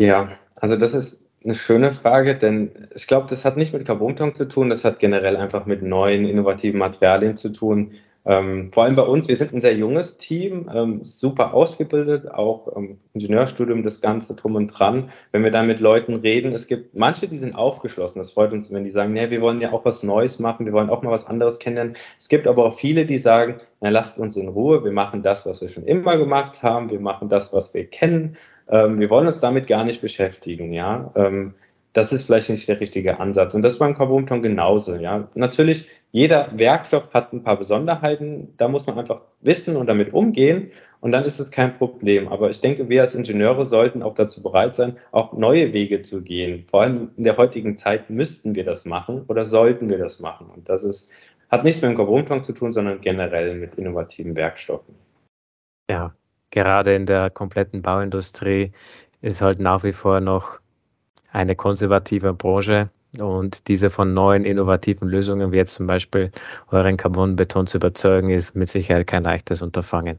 [0.00, 4.34] Ja, also das ist eine schöne Frage, denn ich glaube, das hat nicht mit Carbonbeton
[4.34, 7.94] zu tun, das hat generell einfach mit neuen, innovativen Materialien zu tun,
[8.26, 12.76] ähm, vor allem bei uns, wir sind ein sehr junges Team, ähm, super ausgebildet, auch
[12.76, 15.10] ähm, Ingenieurstudium, das Ganze drum und dran.
[15.32, 18.18] Wenn wir da mit Leuten reden, es gibt manche, die sind aufgeschlossen.
[18.18, 20.74] Das freut uns, wenn die sagen, nee, wir wollen ja auch was Neues machen, wir
[20.74, 21.96] wollen auch mal was anderes kennenlernen.
[22.18, 25.46] Es gibt aber auch viele, die sagen, na, lasst uns in Ruhe, wir machen das,
[25.46, 28.36] was wir schon immer gemacht haben, wir machen das, was wir kennen.
[28.68, 31.10] Ähm, wir wollen uns damit gar nicht beschäftigen, ja.
[31.14, 31.54] Ähm,
[31.92, 33.54] das ist vielleicht nicht der richtige Ansatz.
[33.54, 35.28] Und das beim Carbonton genauso, ja.
[35.34, 40.72] Natürlich jeder Werkstoff hat ein paar Besonderheiten, da muss man einfach wissen und damit umgehen
[41.00, 42.28] und dann ist es kein Problem.
[42.28, 46.22] Aber ich denke, wir als Ingenieure sollten auch dazu bereit sein, auch neue Wege zu
[46.22, 46.64] gehen.
[46.68, 50.50] Vor allem in der heutigen Zeit müssten wir das machen oder sollten wir das machen.
[50.54, 51.10] Und das ist,
[51.48, 54.94] hat nichts mit dem Carbonplank zu tun, sondern generell mit innovativen Werkstoffen.
[55.90, 56.14] Ja,
[56.50, 58.72] gerade in der kompletten Bauindustrie
[59.22, 60.60] ist halt nach wie vor noch
[61.32, 66.30] eine konservative Branche und diese von neuen, innovativen Lösungen, wie jetzt zum Beispiel
[66.70, 70.18] euren Carbonbeton zu überzeugen, ist mit Sicherheit kein leichtes Unterfangen.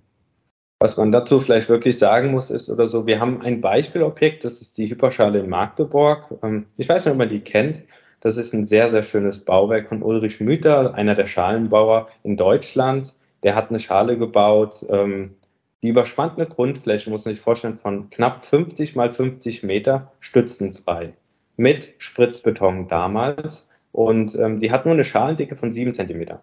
[0.79, 4.61] Was man dazu vielleicht wirklich sagen muss, ist oder so, wir haben ein Beispielobjekt, das
[4.61, 6.27] ist die Hyperschale in Magdeburg.
[6.43, 7.83] Ähm, ich weiß nicht, ob man die kennt.
[8.19, 13.13] Das ist ein sehr, sehr schönes Bauwerk von Ulrich Müther, einer der Schalenbauer in Deutschland.
[13.43, 15.35] Der hat eine Schale gebaut, ähm,
[15.81, 21.13] die überspannt eine Grundfläche, muss man sich vorstellen, von knapp 50 mal 50 Meter stützenfrei
[21.61, 23.69] mit Spritzbeton damals.
[23.91, 26.39] Und ähm, die hat nur eine Schalendicke von 7 cm.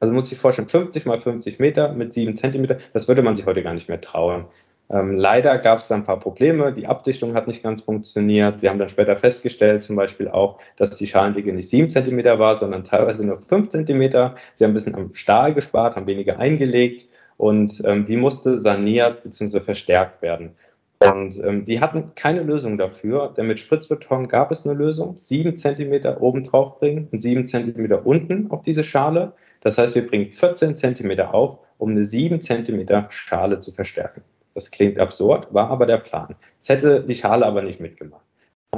[0.00, 3.46] Also muss ich vorstellen, 50 mal 50 Meter mit 7 cm, das würde man sich
[3.46, 4.46] heute gar nicht mehr trauen.
[4.90, 8.60] Ähm, leider gab es da ein paar Probleme, die Abdichtung hat nicht ganz funktioniert.
[8.60, 12.56] Sie haben dann später festgestellt, zum Beispiel auch, dass die Schalendicke nicht 7 cm war,
[12.58, 14.10] sondern teilweise nur 5 cm.
[14.54, 19.22] Sie haben ein bisschen am Stahl gespart, haben weniger eingelegt und ähm, die musste saniert
[19.22, 19.60] bzw.
[19.60, 20.56] verstärkt werden.
[20.98, 25.58] Und ähm, die hatten keine Lösung dafür, denn mit Spritzbeton gab es eine Lösung, sieben
[25.58, 29.34] Zentimeter oben drauf bringen und sieben Zentimeter unten auf diese Schale.
[29.60, 34.22] Das heißt, wir bringen 14 Zentimeter auf, um eine sieben Zentimeter Schale zu verstärken.
[34.54, 36.34] Das klingt absurd, war aber der Plan.
[36.62, 38.22] Es hätte die Schale aber nicht mitgemacht.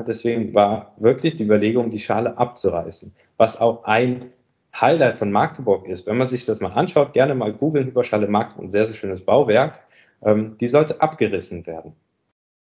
[0.07, 4.31] Deswegen war wirklich die Überlegung, die Schale abzureißen, was auch ein
[4.79, 6.07] Highlight von Magdeburg ist.
[6.07, 9.25] Wenn man sich das mal anschaut, gerne mal googeln, Hyperschale Magdeburg, ein sehr, sehr schönes
[9.25, 9.79] Bauwerk.
[10.23, 11.95] Ähm, die sollte abgerissen werden.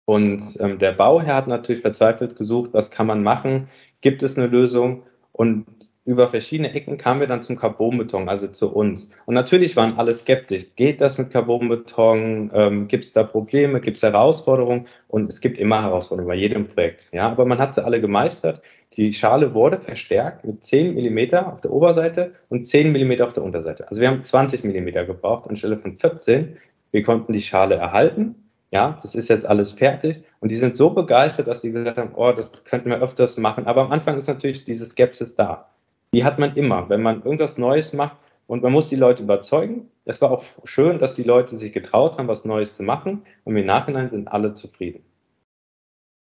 [0.04, 3.68] Und ähm, der Bauherr hat natürlich verzweifelt gesucht, was kann man machen,
[4.00, 5.04] gibt es eine Lösung?
[5.32, 5.66] Und
[6.04, 9.08] über verschiedene Ecken kamen wir dann zum Carbonbeton, also zu uns.
[9.24, 10.66] Und natürlich waren alle skeptisch.
[10.74, 12.50] Geht das mit Carbonbeton?
[12.52, 13.80] Ähm, gibt es da Probleme?
[13.80, 14.88] Gibt es Herausforderungen?
[15.06, 17.06] Und es gibt immer Herausforderungen bei jedem Projekt.
[17.12, 18.62] Ja, aber man hat sie alle gemeistert.
[18.96, 23.44] Die Schale wurde verstärkt mit 10 Millimeter auf der Oberseite und 10 Millimeter auf der
[23.44, 23.88] Unterseite.
[23.88, 26.58] Also wir haben 20 Millimeter gebraucht anstelle von 14.
[26.90, 28.41] Wir konnten die Schale erhalten
[28.72, 30.24] ja, das ist jetzt alles fertig.
[30.40, 33.66] Und die sind so begeistert, dass sie gesagt haben, oh, das könnten wir öfters machen.
[33.66, 35.68] Aber am Anfang ist natürlich diese Skepsis da.
[36.14, 39.90] Die hat man immer, wenn man irgendwas Neues macht und man muss die Leute überzeugen.
[40.06, 43.22] Es war auch schön, dass die Leute sich getraut haben, was Neues zu machen.
[43.44, 45.04] Und im Nachhinein sind alle zufrieden.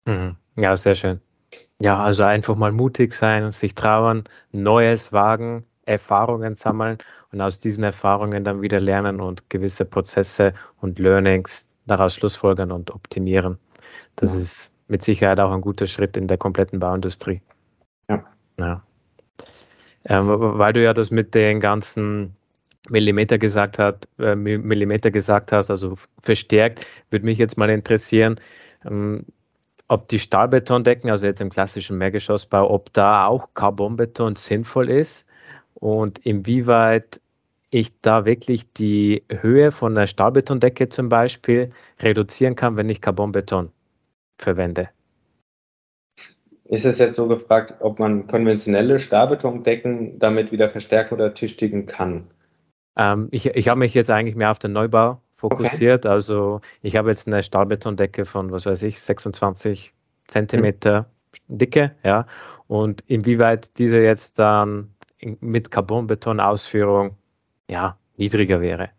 [0.07, 0.37] Mhm.
[0.57, 1.21] Ja, sehr schön.
[1.81, 6.99] Ja, also einfach mal mutig sein, sich trauen, Neues wagen, Erfahrungen sammeln
[7.31, 12.91] und aus diesen Erfahrungen dann wieder lernen und gewisse Prozesse und Learnings daraus schlussfolgern und
[12.95, 13.59] optimieren.
[14.17, 14.41] Das ja.
[14.41, 17.41] ist mit Sicherheit auch ein guter Schritt in der kompletten Bauindustrie.
[18.09, 18.25] Ja.
[18.59, 18.83] ja.
[20.05, 22.35] Ähm, weil du ja das mit den ganzen
[22.89, 28.37] Millimeter gesagt, hat, äh, Millimeter gesagt hast, also verstärkt, würde mich jetzt mal interessieren,
[28.85, 29.27] ähm,
[29.89, 35.27] ob die Stahlbetondecken, also jetzt im klassischen Mehrgeschossbau, ob da auch Carbonbeton sinnvoll ist
[35.75, 37.21] und inwieweit
[37.71, 43.71] ich da wirklich die Höhe von einer Stahlbetondecke zum Beispiel reduzieren kann, wenn ich Carbonbeton
[44.39, 44.89] verwende.
[46.65, 52.31] Ist es jetzt so gefragt, ob man konventionelle Stahlbetondecken damit wieder verstärken oder tüchtigen kann?
[52.97, 56.05] Ähm, ich ich habe mich jetzt eigentlich mehr auf den Neubau fokussiert.
[56.05, 56.13] Okay.
[56.13, 59.95] Also ich habe jetzt eine Stahlbetondecke von, was weiß ich, 26
[60.27, 61.07] Zentimeter
[61.49, 61.59] mhm.
[61.59, 62.27] Dicke, ja.
[62.67, 64.93] Und inwieweit diese jetzt dann
[65.41, 67.17] mit Carbonbeton-Ausführung
[67.69, 68.91] ja, niedriger wäre.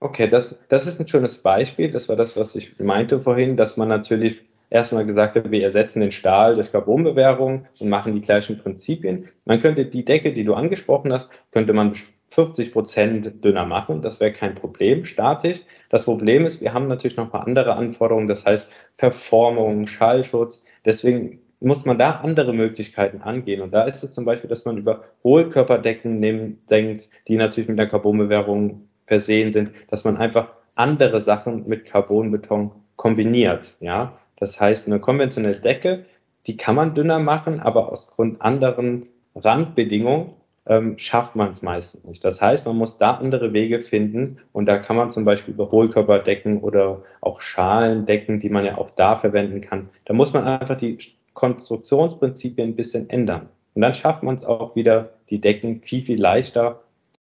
[0.00, 1.90] Okay, das, das ist ein schönes Beispiel.
[1.90, 6.00] Das war das, was ich meinte vorhin, dass man natürlich erstmal gesagt hat, wir ersetzen
[6.00, 9.28] den Stahl durch Carbonbewährung und machen die gleichen Prinzipien.
[9.44, 11.96] Man könnte die Decke, die du angesprochen hast, könnte man
[12.30, 14.02] 50 Prozent dünner machen.
[14.02, 15.60] Das wäre kein Problem, statisch.
[15.90, 20.64] Das Problem ist, wir haben natürlich noch paar andere Anforderungen, das heißt Verformung, Schallschutz.
[20.84, 23.60] Deswegen muss man da andere Möglichkeiten angehen.
[23.60, 27.78] Und da ist es zum Beispiel, dass man über Hohlkörperdecken nimmt, denkt, die natürlich mit
[27.78, 33.76] der Carbonbewährung versehen sind, dass man einfach andere Sachen mit Carbonbeton kombiniert.
[33.80, 36.06] Ja, das heißt, eine konventionelle Decke,
[36.46, 40.30] die kann man dünner machen, aber aus Grund anderen Randbedingungen
[40.66, 42.24] ähm, schafft man es meistens nicht.
[42.24, 45.70] Das heißt, man muss da andere Wege finden und da kann man zum Beispiel über
[45.70, 50.76] Hohlkörperdecken oder auch Schalendecken, die man ja auch da verwenden kann, da muss man einfach
[50.76, 50.98] die
[51.34, 53.48] Konstruktionsprinzipien ein bisschen ändern.
[53.74, 56.82] Und dann schafft man es auch wieder, die Decken viel, viel leichter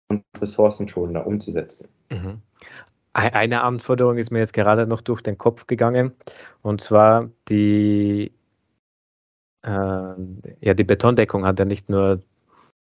[0.09, 1.89] und ressourcenschonender umzusetzen.
[2.09, 2.41] Mhm.
[3.13, 6.11] Eine Anforderung ist mir jetzt gerade noch durch den Kopf gegangen,
[6.61, 8.33] und zwar die,
[9.65, 12.19] äh, ja, die Betondeckung hat ja nicht nur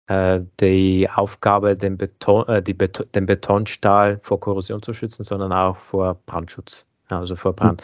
[0.06, 5.52] äh, die Aufgabe, den, Beton, äh, die Beton, den Betonstahl vor Korrosion zu schützen, sondern
[5.52, 7.82] auch vor Brandschutz, also vor Brand.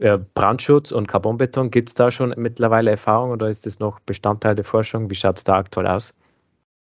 [0.00, 4.54] Äh, Brandschutz und Carbonbeton, gibt es da schon mittlerweile Erfahrung oder ist das noch Bestandteil
[4.54, 5.10] der Forschung?
[5.10, 6.14] Wie schaut es da aktuell aus?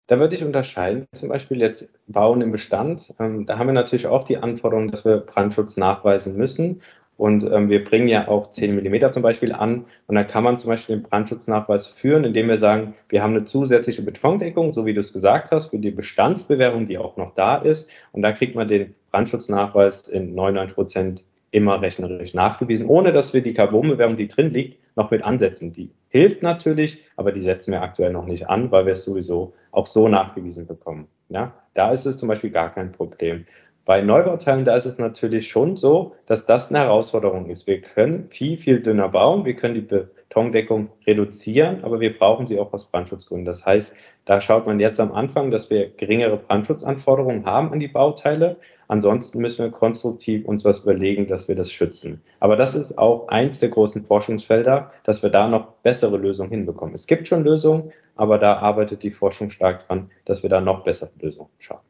[0.08, 3.14] Da würde ich unterscheiden, zum Beispiel jetzt Bauen im Bestand.
[3.18, 6.82] Ähm, da haben wir natürlich auch die Anforderung, dass wir Brandschutz nachweisen müssen.
[7.16, 9.86] Und ähm, wir bringen ja auch 10 mm zum Beispiel an.
[10.08, 13.46] Und da kann man zum Beispiel den Brandschutznachweis führen, indem wir sagen, wir haben eine
[13.46, 17.58] zusätzliche Betondeckung, so wie du es gesagt hast, für die Bestandsbewährung, die auch noch da
[17.58, 17.90] ist.
[18.12, 23.42] Und da kriegt man den Brandschutznachweis in 99 Prozent immer rechnerisch nachgewiesen, ohne dass wir
[23.42, 25.74] die Carbonbewerbung, die drin liegt, noch mit ansetzen.
[25.74, 29.54] Die hilft natürlich, aber die setzen wir aktuell noch nicht an, weil wir es sowieso
[29.72, 31.08] auch so nachgewiesen bekommen.
[31.30, 33.46] Ja, da ist es zum Beispiel gar kein Problem.
[33.86, 37.66] Bei Neubauteilen, da ist es natürlich schon so, dass das eine Herausforderung ist.
[37.68, 42.60] Wir können viel, viel dünner bauen, wir können die Betondeckung reduzieren, aber wir brauchen sie
[42.60, 43.46] auch aus Brandschutzgründen.
[43.46, 47.88] Das heißt, da schaut man jetzt am Anfang, dass wir geringere Brandschutzanforderungen haben an die
[47.88, 48.58] Bauteile,
[48.92, 52.22] Ansonsten müssen wir konstruktiv uns was überlegen, dass wir das schützen.
[52.42, 56.94] Aber das ist auch eins der großen Forschungsfelder, dass wir da noch bessere Lösungen hinbekommen.
[56.94, 60.84] Es gibt schon Lösungen, aber da arbeitet die Forschung stark dran, dass wir da noch
[60.84, 61.88] bessere Lösungen schaffen.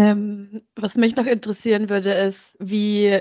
[0.00, 3.20] Ähm, was mich noch interessieren würde, ist, wie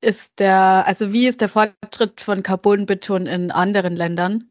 [0.00, 4.50] ist der, also wie ist der Fortschritt von Carbonbeton in anderen Ländern?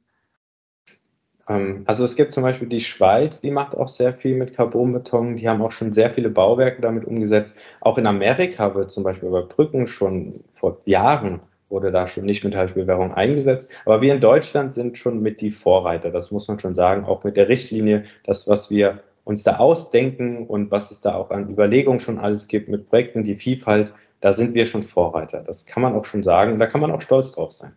[1.48, 5.38] Ähm, also es gibt zum Beispiel die Schweiz, die macht auch sehr viel mit Carbonbeton.
[5.38, 7.56] Die haben auch schon sehr viele Bauwerke damit umgesetzt.
[7.82, 11.42] Auch in Amerika wird zum Beispiel bei Brücken schon vor Jahren
[11.74, 13.70] wurde da schon nicht Metallbewehrung eingesetzt.
[13.84, 16.12] Aber wir in Deutschland sind schon mit die Vorreiter.
[16.12, 17.04] Das muss man schon sagen.
[17.04, 21.32] Auch mit der Richtlinie, das, was wir uns da ausdenken und was es da auch
[21.32, 25.42] an Überlegungen schon alles gibt mit Projekten, die Vielfalt, da sind wir schon Vorreiter.
[25.42, 26.60] Das kann man auch schon sagen.
[26.60, 27.74] Da kann man auch stolz drauf sein.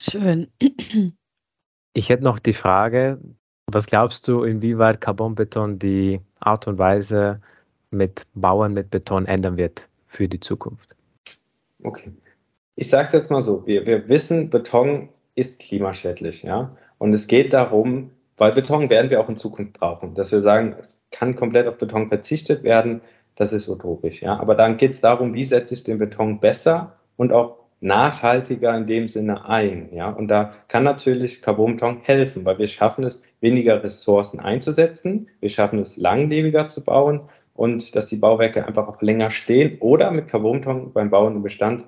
[0.00, 0.48] Schön.
[1.94, 3.18] Ich hätte noch die Frage,
[3.70, 7.40] was glaubst du, inwieweit Carbonbeton die Art und Weise
[7.90, 10.96] mit Bauern mit Beton ändern wird für die Zukunft?
[11.84, 12.12] Okay.
[12.74, 16.76] Ich sage es jetzt mal so, wir, wir wissen, Beton ist klimaschädlich, ja.
[16.98, 20.74] Und es geht darum, weil Beton werden wir auch in Zukunft brauchen, dass wir sagen,
[20.80, 23.00] es kann komplett auf Beton verzichtet werden,
[23.36, 24.36] das ist utopisch, ja.
[24.38, 28.86] Aber dann geht es darum, wie setze ich den Beton besser und auch nachhaltiger in
[28.86, 29.90] dem Sinne ein.
[29.92, 30.08] Ja?
[30.08, 35.78] Und da kann natürlich Carbonbeton helfen, weil wir schaffen es, weniger Ressourcen einzusetzen, wir schaffen
[35.78, 37.20] es, langlebiger zu bauen
[37.52, 41.84] und dass die Bauwerke einfach auch länger stehen oder mit Carbonbeton beim Bauen im Bestand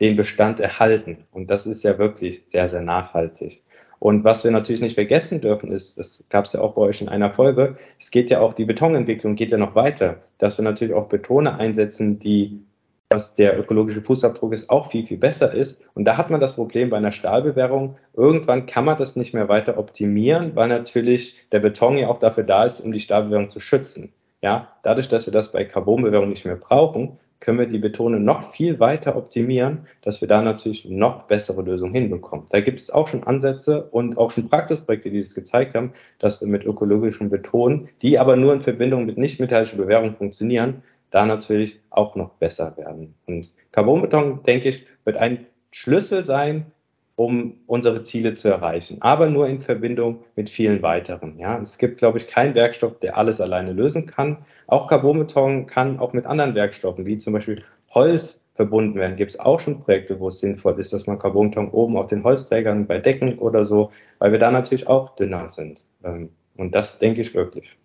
[0.00, 1.24] den Bestand erhalten.
[1.30, 3.62] Und das ist ja wirklich sehr, sehr nachhaltig.
[4.00, 7.00] Und was wir natürlich nicht vergessen dürfen, ist, das gab es ja auch bei euch
[7.00, 10.64] in einer Folge, es geht ja auch, die Betonentwicklung geht ja noch weiter, dass wir
[10.64, 12.60] natürlich auch Betone einsetzen, die
[13.10, 15.82] was der ökologische Fußabdruck ist, auch viel, viel besser ist.
[15.94, 17.96] Und da hat man das Problem bei einer Stahlbewährung.
[18.14, 22.44] Irgendwann kann man das nicht mehr weiter optimieren, weil natürlich der Beton ja auch dafür
[22.44, 24.12] da ist, um die Stahlbewährung zu schützen.
[24.42, 28.52] Ja, dadurch, dass wir das bei Carbonbewährung nicht mehr brauchen, können wir die Betone noch
[28.52, 32.46] viel weiter optimieren, dass wir da natürlich noch bessere Lösungen hinbekommen.
[32.50, 36.40] Da gibt es auch schon Ansätze und auch schon Praxisprojekte, die das gezeigt haben, dass
[36.40, 41.26] wir mit ökologischen Betonen, die aber nur in Verbindung mit nicht metallischen Bewährung funktionieren, da
[41.26, 43.14] natürlich auch noch besser werden.
[43.26, 46.72] Und Carbonbeton, denke ich, wird ein Schlüssel sein,
[47.16, 51.36] um unsere Ziele zu erreichen, aber nur in Verbindung mit vielen weiteren.
[51.38, 54.44] Ja, es gibt, glaube ich, keinen Werkstoff, der alles alleine lösen kann.
[54.68, 59.16] Auch Carbonbeton kann auch mit anderen Werkstoffen, wie zum Beispiel Holz, verbunden werden.
[59.16, 62.24] Gibt es auch schon Projekte, wo es sinnvoll ist, dass man Carbonbeton oben auf den
[62.24, 65.80] Holzträgern bei Decken oder so, weil wir da natürlich auch dünner sind.
[66.02, 67.78] Ähm, und das denke ich wirklich.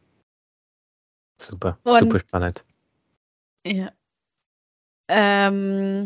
[1.39, 2.65] Super, Und super spannend.
[3.65, 3.91] Ja.
[5.09, 6.05] Ähm,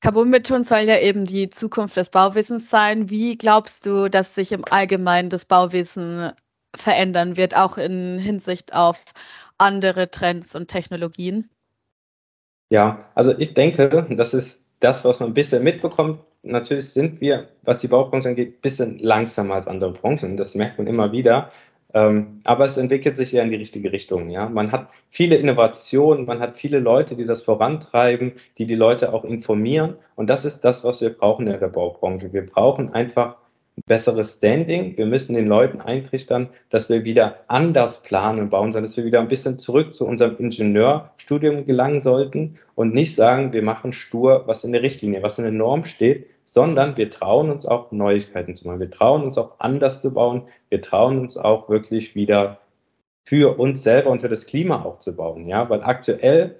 [0.00, 3.10] Carbonbeton soll ja eben die Zukunft des Bauwesens sein.
[3.10, 6.32] Wie glaubst du, dass sich im Allgemeinen das Bauwesen
[6.74, 9.04] verändern wird, auch in Hinsicht auf
[9.58, 11.50] andere Trends und Technologien?
[12.70, 16.20] Ja, also ich denke, das ist das, was man ein bisschen mitbekommt.
[16.42, 20.36] Natürlich sind wir, was die Baubranche angeht, ein bisschen langsamer als andere Branchen.
[20.38, 21.52] Das merkt man immer wieder.
[21.94, 24.30] Ähm, aber es entwickelt sich ja in die richtige Richtung.
[24.30, 29.12] Ja, man hat viele Innovationen, man hat viele Leute, die das vorantreiben, die die Leute
[29.12, 29.94] auch informieren.
[30.14, 32.32] Und das ist das, was wir brauchen in der Baubranche.
[32.32, 33.36] Wir brauchen einfach
[33.76, 34.96] ein besseres Standing.
[34.96, 39.04] Wir müssen den Leuten eintrichtern, dass wir wieder anders planen und bauen, sondern dass wir
[39.04, 44.44] wieder ein bisschen zurück zu unserem Ingenieurstudium gelangen sollten und nicht sagen, wir machen stur,
[44.46, 48.56] was in der Richtlinie, was in der Norm steht, sondern wir trauen uns auch Neuigkeiten
[48.56, 48.80] zu machen.
[48.80, 50.42] Wir trauen uns auch anders zu bauen.
[50.68, 52.58] Wir trauen uns auch wirklich wieder
[53.24, 55.46] für uns selber und für das Klima auch zu bauen.
[55.46, 56.56] Ja, weil aktuell,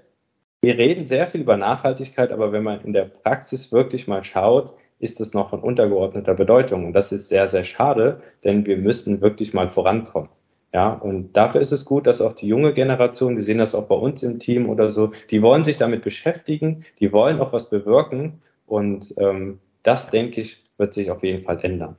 [0.63, 4.75] wir reden sehr viel über Nachhaltigkeit, aber wenn man in der Praxis wirklich mal schaut,
[5.01, 6.87] ist es noch von untergeordneter Bedeutung.
[6.87, 10.29] Und das ist sehr, sehr schade, denn wir müssen wirklich mal vorankommen.
[10.73, 13.89] Ja, und dafür ist es gut, dass auch die junge Generation, wir sehen das auch
[13.89, 17.71] bei uns im Team oder so, die wollen sich damit beschäftigen, die wollen auch was
[17.71, 18.43] bewirken.
[18.67, 21.97] Und ähm, das, denke ich, wird sich auf jeden Fall ändern.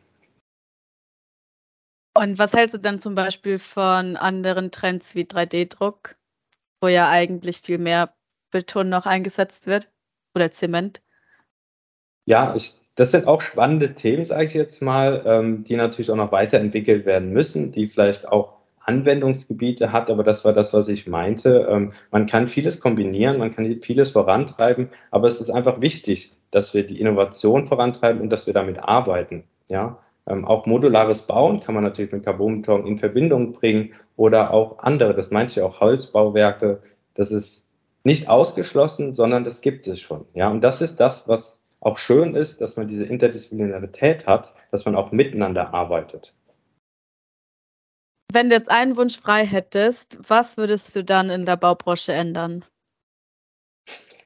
[2.14, 6.16] Und was hältst du dann zum Beispiel von anderen Trends wie 3D-Druck,
[6.82, 8.14] wo ja eigentlich viel mehr
[8.52, 9.90] Beton noch eingesetzt wird
[10.36, 11.02] oder Zement?
[12.26, 16.16] Ja, ich, das sind auch spannende Themen, sage ich jetzt mal, ähm, die natürlich auch
[16.16, 21.08] noch weiterentwickelt werden müssen, die vielleicht auch Anwendungsgebiete hat, aber das war das, was ich
[21.08, 21.68] meinte.
[21.70, 26.74] Ähm, man kann vieles kombinieren, man kann vieles vorantreiben, aber es ist einfach wichtig, dass
[26.74, 29.46] wir die Innovation vorantreiben und dass wir damit arbeiten.
[29.70, 34.80] Ja, ähm, auch modulares Bauen kann man natürlich mit Carbonbeton in Verbindung bringen oder auch
[34.80, 36.84] andere, das meinte ich auch Holzbauwerke.
[37.16, 37.66] Das ist
[38.04, 40.26] nicht ausgeschlossen, sondern das gibt es schon.
[40.34, 44.86] Ja, und das ist das, was auch schön ist, dass man diese Interdisziplinarität hat, dass
[44.86, 46.34] man auch miteinander arbeitet.
[48.32, 52.64] Wenn du jetzt einen Wunsch frei hättest, was würdest du dann in der Baubranche ändern?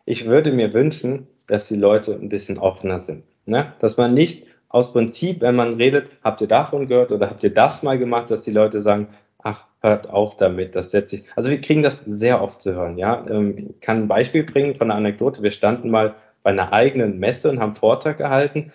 [0.05, 3.23] Ich würde mir wünschen, dass die Leute ein bisschen offener sind.
[3.45, 3.73] Ne?
[3.79, 7.53] Dass man nicht aus Prinzip, wenn man redet, habt ihr davon gehört oder habt ihr
[7.53, 9.07] das mal gemacht, dass die Leute sagen,
[9.41, 11.25] ach, hört auf damit, das setze ich.
[11.35, 13.23] Also wir kriegen das sehr oft zu hören, ja.
[13.29, 15.43] Ähm, ich kann ein Beispiel bringen von einer Anekdote.
[15.43, 18.73] Wir standen mal bei einer eigenen Messe und haben Vortrag gehalten.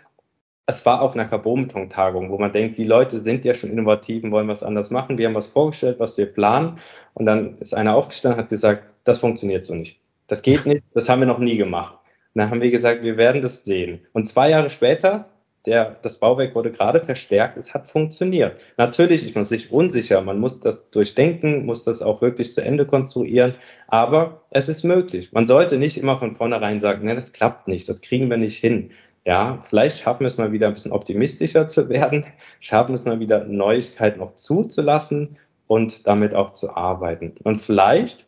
[0.66, 4.30] Es war auf einer Carbonbeton-Tagung, wo man denkt, die Leute sind ja schon innovativ und
[4.30, 5.18] wollen was anderes machen.
[5.18, 6.78] Wir haben was vorgestellt, was wir planen.
[7.14, 9.98] Und dann ist einer aufgestanden und hat gesagt, das funktioniert so nicht.
[10.28, 11.99] Das geht nicht, das haben wir noch nie gemacht.
[12.34, 14.06] Und dann haben wir gesagt, wir werden das sehen.
[14.12, 15.26] Und zwei Jahre später
[15.66, 18.56] der, das Bauwerk wurde gerade verstärkt, es hat funktioniert.
[18.78, 22.86] Natürlich ist man sich unsicher, man muss das durchdenken, muss das auch wirklich zu Ende
[22.86, 23.54] konstruieren,
[23.86, 25.32] aber es ist möglich.
[25.32, 28.58] Man sollte nicht immer von vornherein sagen, ne, das klappt nicht, das kriegen wir nicht
[28.58, 28.90] hin.
[29.26, 32.24] Ja, vielleicht schaffen wir es mal wieder ein bisschen optimistischer zu werden,
[32.60, 37.34] schaffen es mal wieder Neuigkeiten noch zuzulassen und damit auch zu arbeiten.
[37.44, 38.24] Und vielleicht,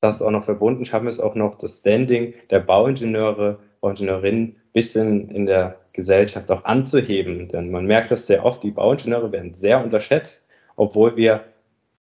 [0.00, 5.30] das auch noch verbunden, schaffen wir es auch noch, das Standing der Bauingenieure, Bauingenieurinnen bisschen
[5.30, 7.48] in der Gesellschaft auch anzuheben.
[7.48, 10.46] Denn man merkt das sehr oft, die Bauingenieure werden sehr unterschätzt,
[10.76, 11.44] obwohl wir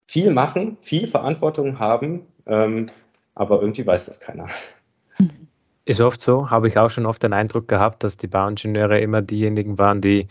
[0.06, 2.86] viel machen, viel Verantwortung haben, ähm,
[3.34, 4.48] aber irgendwie weiß das keiner.
[5.84, 9.22] Ist oft so, habe ich auch schon oft den Eindruck gehabt, dass die Bauingenieure immer
[9.22, 10.28] diejenigen waren, die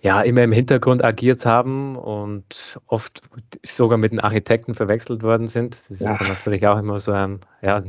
[0.00, 3.22] ja immer im Hintergrund agiert haben und oft
[3.64, 5.74] sogar mit den Architekten verwechselt worden sind.
[5.74, 6.16] Das ist ja.
[6.16, 7.82] dann natürlich auch immer so ein, ja,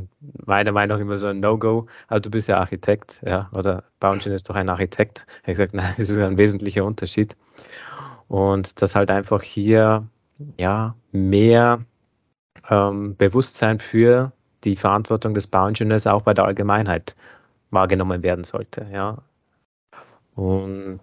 [0.44, 1.86] meiner Meinung nach immer so ein No-Go.
[2.08, 5.24] Aber du bist ja Architekt, ja, oder Bauingenieur ist doch ein Architekt.
[5.28, 7.36] Ich habe gesagt, nein, das ist ein wesentlicher Unterschied.
[8.26, 10.06] Und dass halt einfach hier
[10.58, 11.84] ja mehr
[12.68, 14.32] ähm, Bewusstsein für
[14.64, 17.14] die Verantwortung des Bauingenieurs auch bei der Allgemeinheit
[17.70, 19.18] wahrgenommen werden sollte, ja.
[20.34, 21.00] Und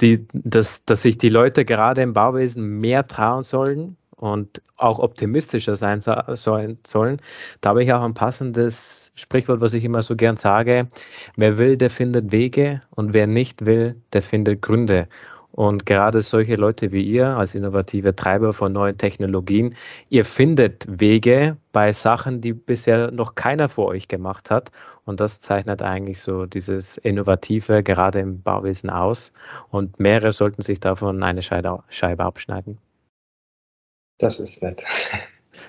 [0.00, 5.76] die, dass, dass sich die Leute gerade im Bauwesen mehr trauen sollen und auch optimistischer
[5.76, 7.20] sein sollen, sollen.
[7.60, 10.88] Da habe ich auch ein passendes Sprichwort, was ich immer so gern sage.
[11.36, 15.08] Wer will, der findet Wege und wer nicht will, der findet Gründe.
[15.58, 19.74] Und gerade solche Leute wie ihr als innovative Treiber von neuen Technologien,
[20.08, 24.70] ihr findet Wege bei Sachen, die bisher noch keiner vor euch gemacht hat.
[25.04, 29.32] Und das zeichnet eigentlich so dieses Innovative gerade im Bauwesen aus.
[29.70, 32.78] Und mehrere sollten sich davon eine Scheibe abschneiden.
[34.18, 34.84] Das ist nett.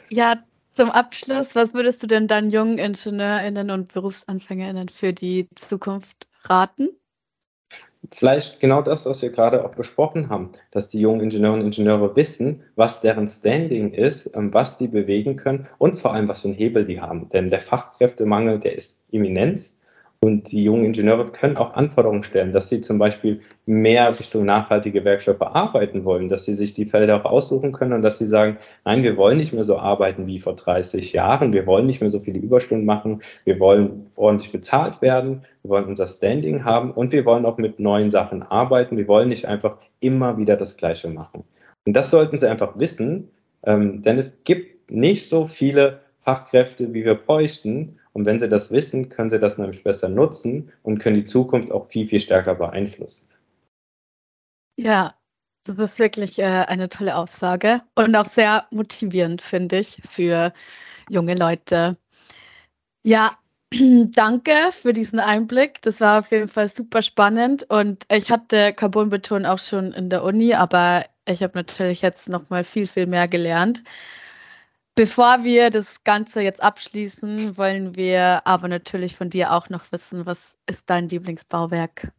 [0.09, 0.35] Ja,
[0.69, 6.89] zum Abschluss, was würdest du denn dann jungen IngenieurInnen und BerufsanfängerInnen für die Zukunft raten?
[8.13, 12.15] Vielleicht genau das, was wir gerade auch besprochen haben, dass die jungen Ingenieurinnen und Ingenieure
[12.15, 16.47] wissen, was deren Standing ist, ähm, was die bewegen können und vor allem, was für
[16.47, 17.29] einen Hebel die haben.
[17.29, 19.71] Denn der Fachkräftemangel, der ist imminent
[20.21, 25.05] und die jungen Ingenieure können auch Anforderungen stellen, dass sie zum Beispiel mehr Richtung nachhaltige
[25.05, 28.57] Werkstoffe arbeiten wollen, dass sie sich die Felder auch aussuchen können und dass sie sagen,
[28.83, 32.09] nein, wir wollen nicht mehr so arbeiten wie vor 30 Jahren, wir wollen nicht mehr
[32.09, 37.13] so viele Überstunden machen, wir wollen ordentlich bezahlt werden, wir wollen unser Standing haben und
[37.13, 41.07] wir wollen auch mit neuen Sachen arbeiten, wir wollen nicht einfach immer wieder das Gleiche
[41.07, 41.45] machen.
[41.87, 43.29] Und das sollten sie einfach wissen,
[43.63, 47.98] ähm, denn es gibt nicht so viele Fachkräfte, wie wir bräuchten.
[48.13, 51.71] Und wenn sie das wissen, können sie das nämlich besser nutzen und können die Zukunft
[51.71, 53.27] auch viel, viel stärker beeinflussen.
[54.77, 55.13] Ja,
[55.65, 60.53] das ist wirklich äh, eine tolle Aussage und auch sehr motivierend, finde ich, für
[61.09, 61.97] junge Leute.
[63.03, 63.37] Ja,
[63.71, 65.81] danke für diesen Einblick.
[65.81, 70.23] Das war auf jeden Fall super spannend und ich hatte Carbonbeton auch schon in der
[70.23, 73.83] Uni, aber ich habe natürlich jetzt noch mal viel, viel mehr gelernt.
[74.99, 80.25] Bevor wir das Ganze jetzt abschließen, wollen wir aber natürlich von dir auch noch wissen,
[80.25, 82.11] was ist dein Lieblingsbauwerk?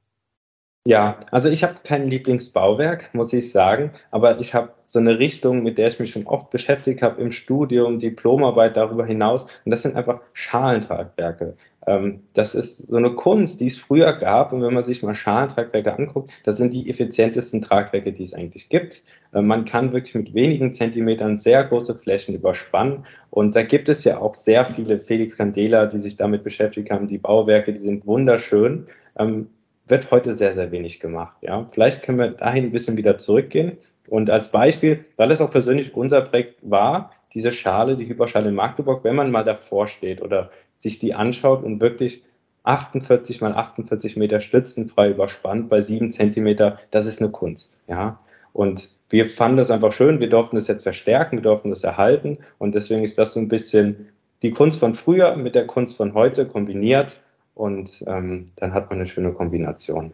[0.86, 5.62] Ja, also ich habe kein Lieblingsbauwerk, muss ich sagen, aber ich habe so eine Richtung,
[5.62, 9.42] mit der ich mich schon oft beschäftigt habe im Studium, Diplomarbeit darüber hinaus.
[9.64, 11.56] Und das sind einfach Schalentragwerke.
[11.86, 14.52] Ähm, das ist so eine Kunst, die es früher gab.
[14.54, 18.70] Und wenn man sich mal Schalentragwerke anguckt, das sind die effizientesten Tragwerke, die es eigentlich
[18.70, 19.02] gibt.
[19.34, 23.04] Äh, man kann wirklich mit wenigen Zentimetern sehr große Flächen überspannen.
[23.28, 27.06] Und da gibt es ja auch sehr viele Felix Candela, die sich damit beschäftigt haben.
[27.06, 28.86] Die Bauwerke, die sind wunderschön.
[29.18, 29.48] Ähm,
[29.90, 31.36] wird heute sehr, sehr wenig gemacht.
[31.42, 33.78] Ja, vielleicht können wir dahin ein bisschen wieder zurückgehen.
[34.08, 38.54] Und als Beispiel, weil es auch persönlich unser Projekt war, diese Schale, die Hyperschale in
[38.54, 42.22] Magdeburg, wenn man mal davor steht oder sich die anschaut und wirklich
[42.64, 47.80] 48 mal 48 Meter stützenfrei überspannt bei 7 Zentimeter, das ist eine Kunst.
[47.86, 48.18] Ja,
[48.52, 52.38] und wir fanden das einfach schön, wir durften das jetzt verstärken, wir durften das erhalten
[52.58, 54.08] und deswegen ist das so ein bisschen
[54.42, 57.20] die Kunst von früher mit der Kunst von heute kombiniert
[57.60, 60.12] und ähm, dann hat man eine schöne Kombination.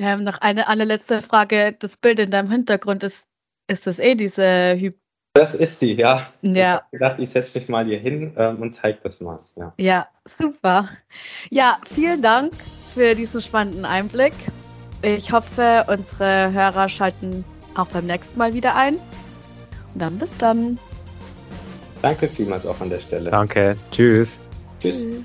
[0.00, 1.72] Ja, noch eine allerletzte Frage.
[1.78, 3.28] Das Bild in deinem Hintergrund ist,
[3.70, 4.92] ist das eh diese Hy
[5.36, 6.28] das ist die, ja.
[6.42, 6.52] Ja.
[6.52, 9.40] Ich habe gedacht, ich setze mich mal hier hin ähm, und zeige das mal.
[9.56, 9.74] Ja.
[9.78, 10.06] ja,
[10.38, 10.88] super.
[11.50, 12.52] Ja, vielen Dank
[12.94, 14.32] für diesen spannenden Einblick.
[15.02, 18.94] Ich hoffe, unsere Hörer schalten auch beim nächsten Mal wieder ein.
[18.94, 20.78] Und dann bis dann.
[22.00, 23.30] Danke vielmals auch an der Stelle.
[23.30, 23.76] Danke.
[23.90, 24.38] Tschüss.
[24.78, 25.24] Tschüss.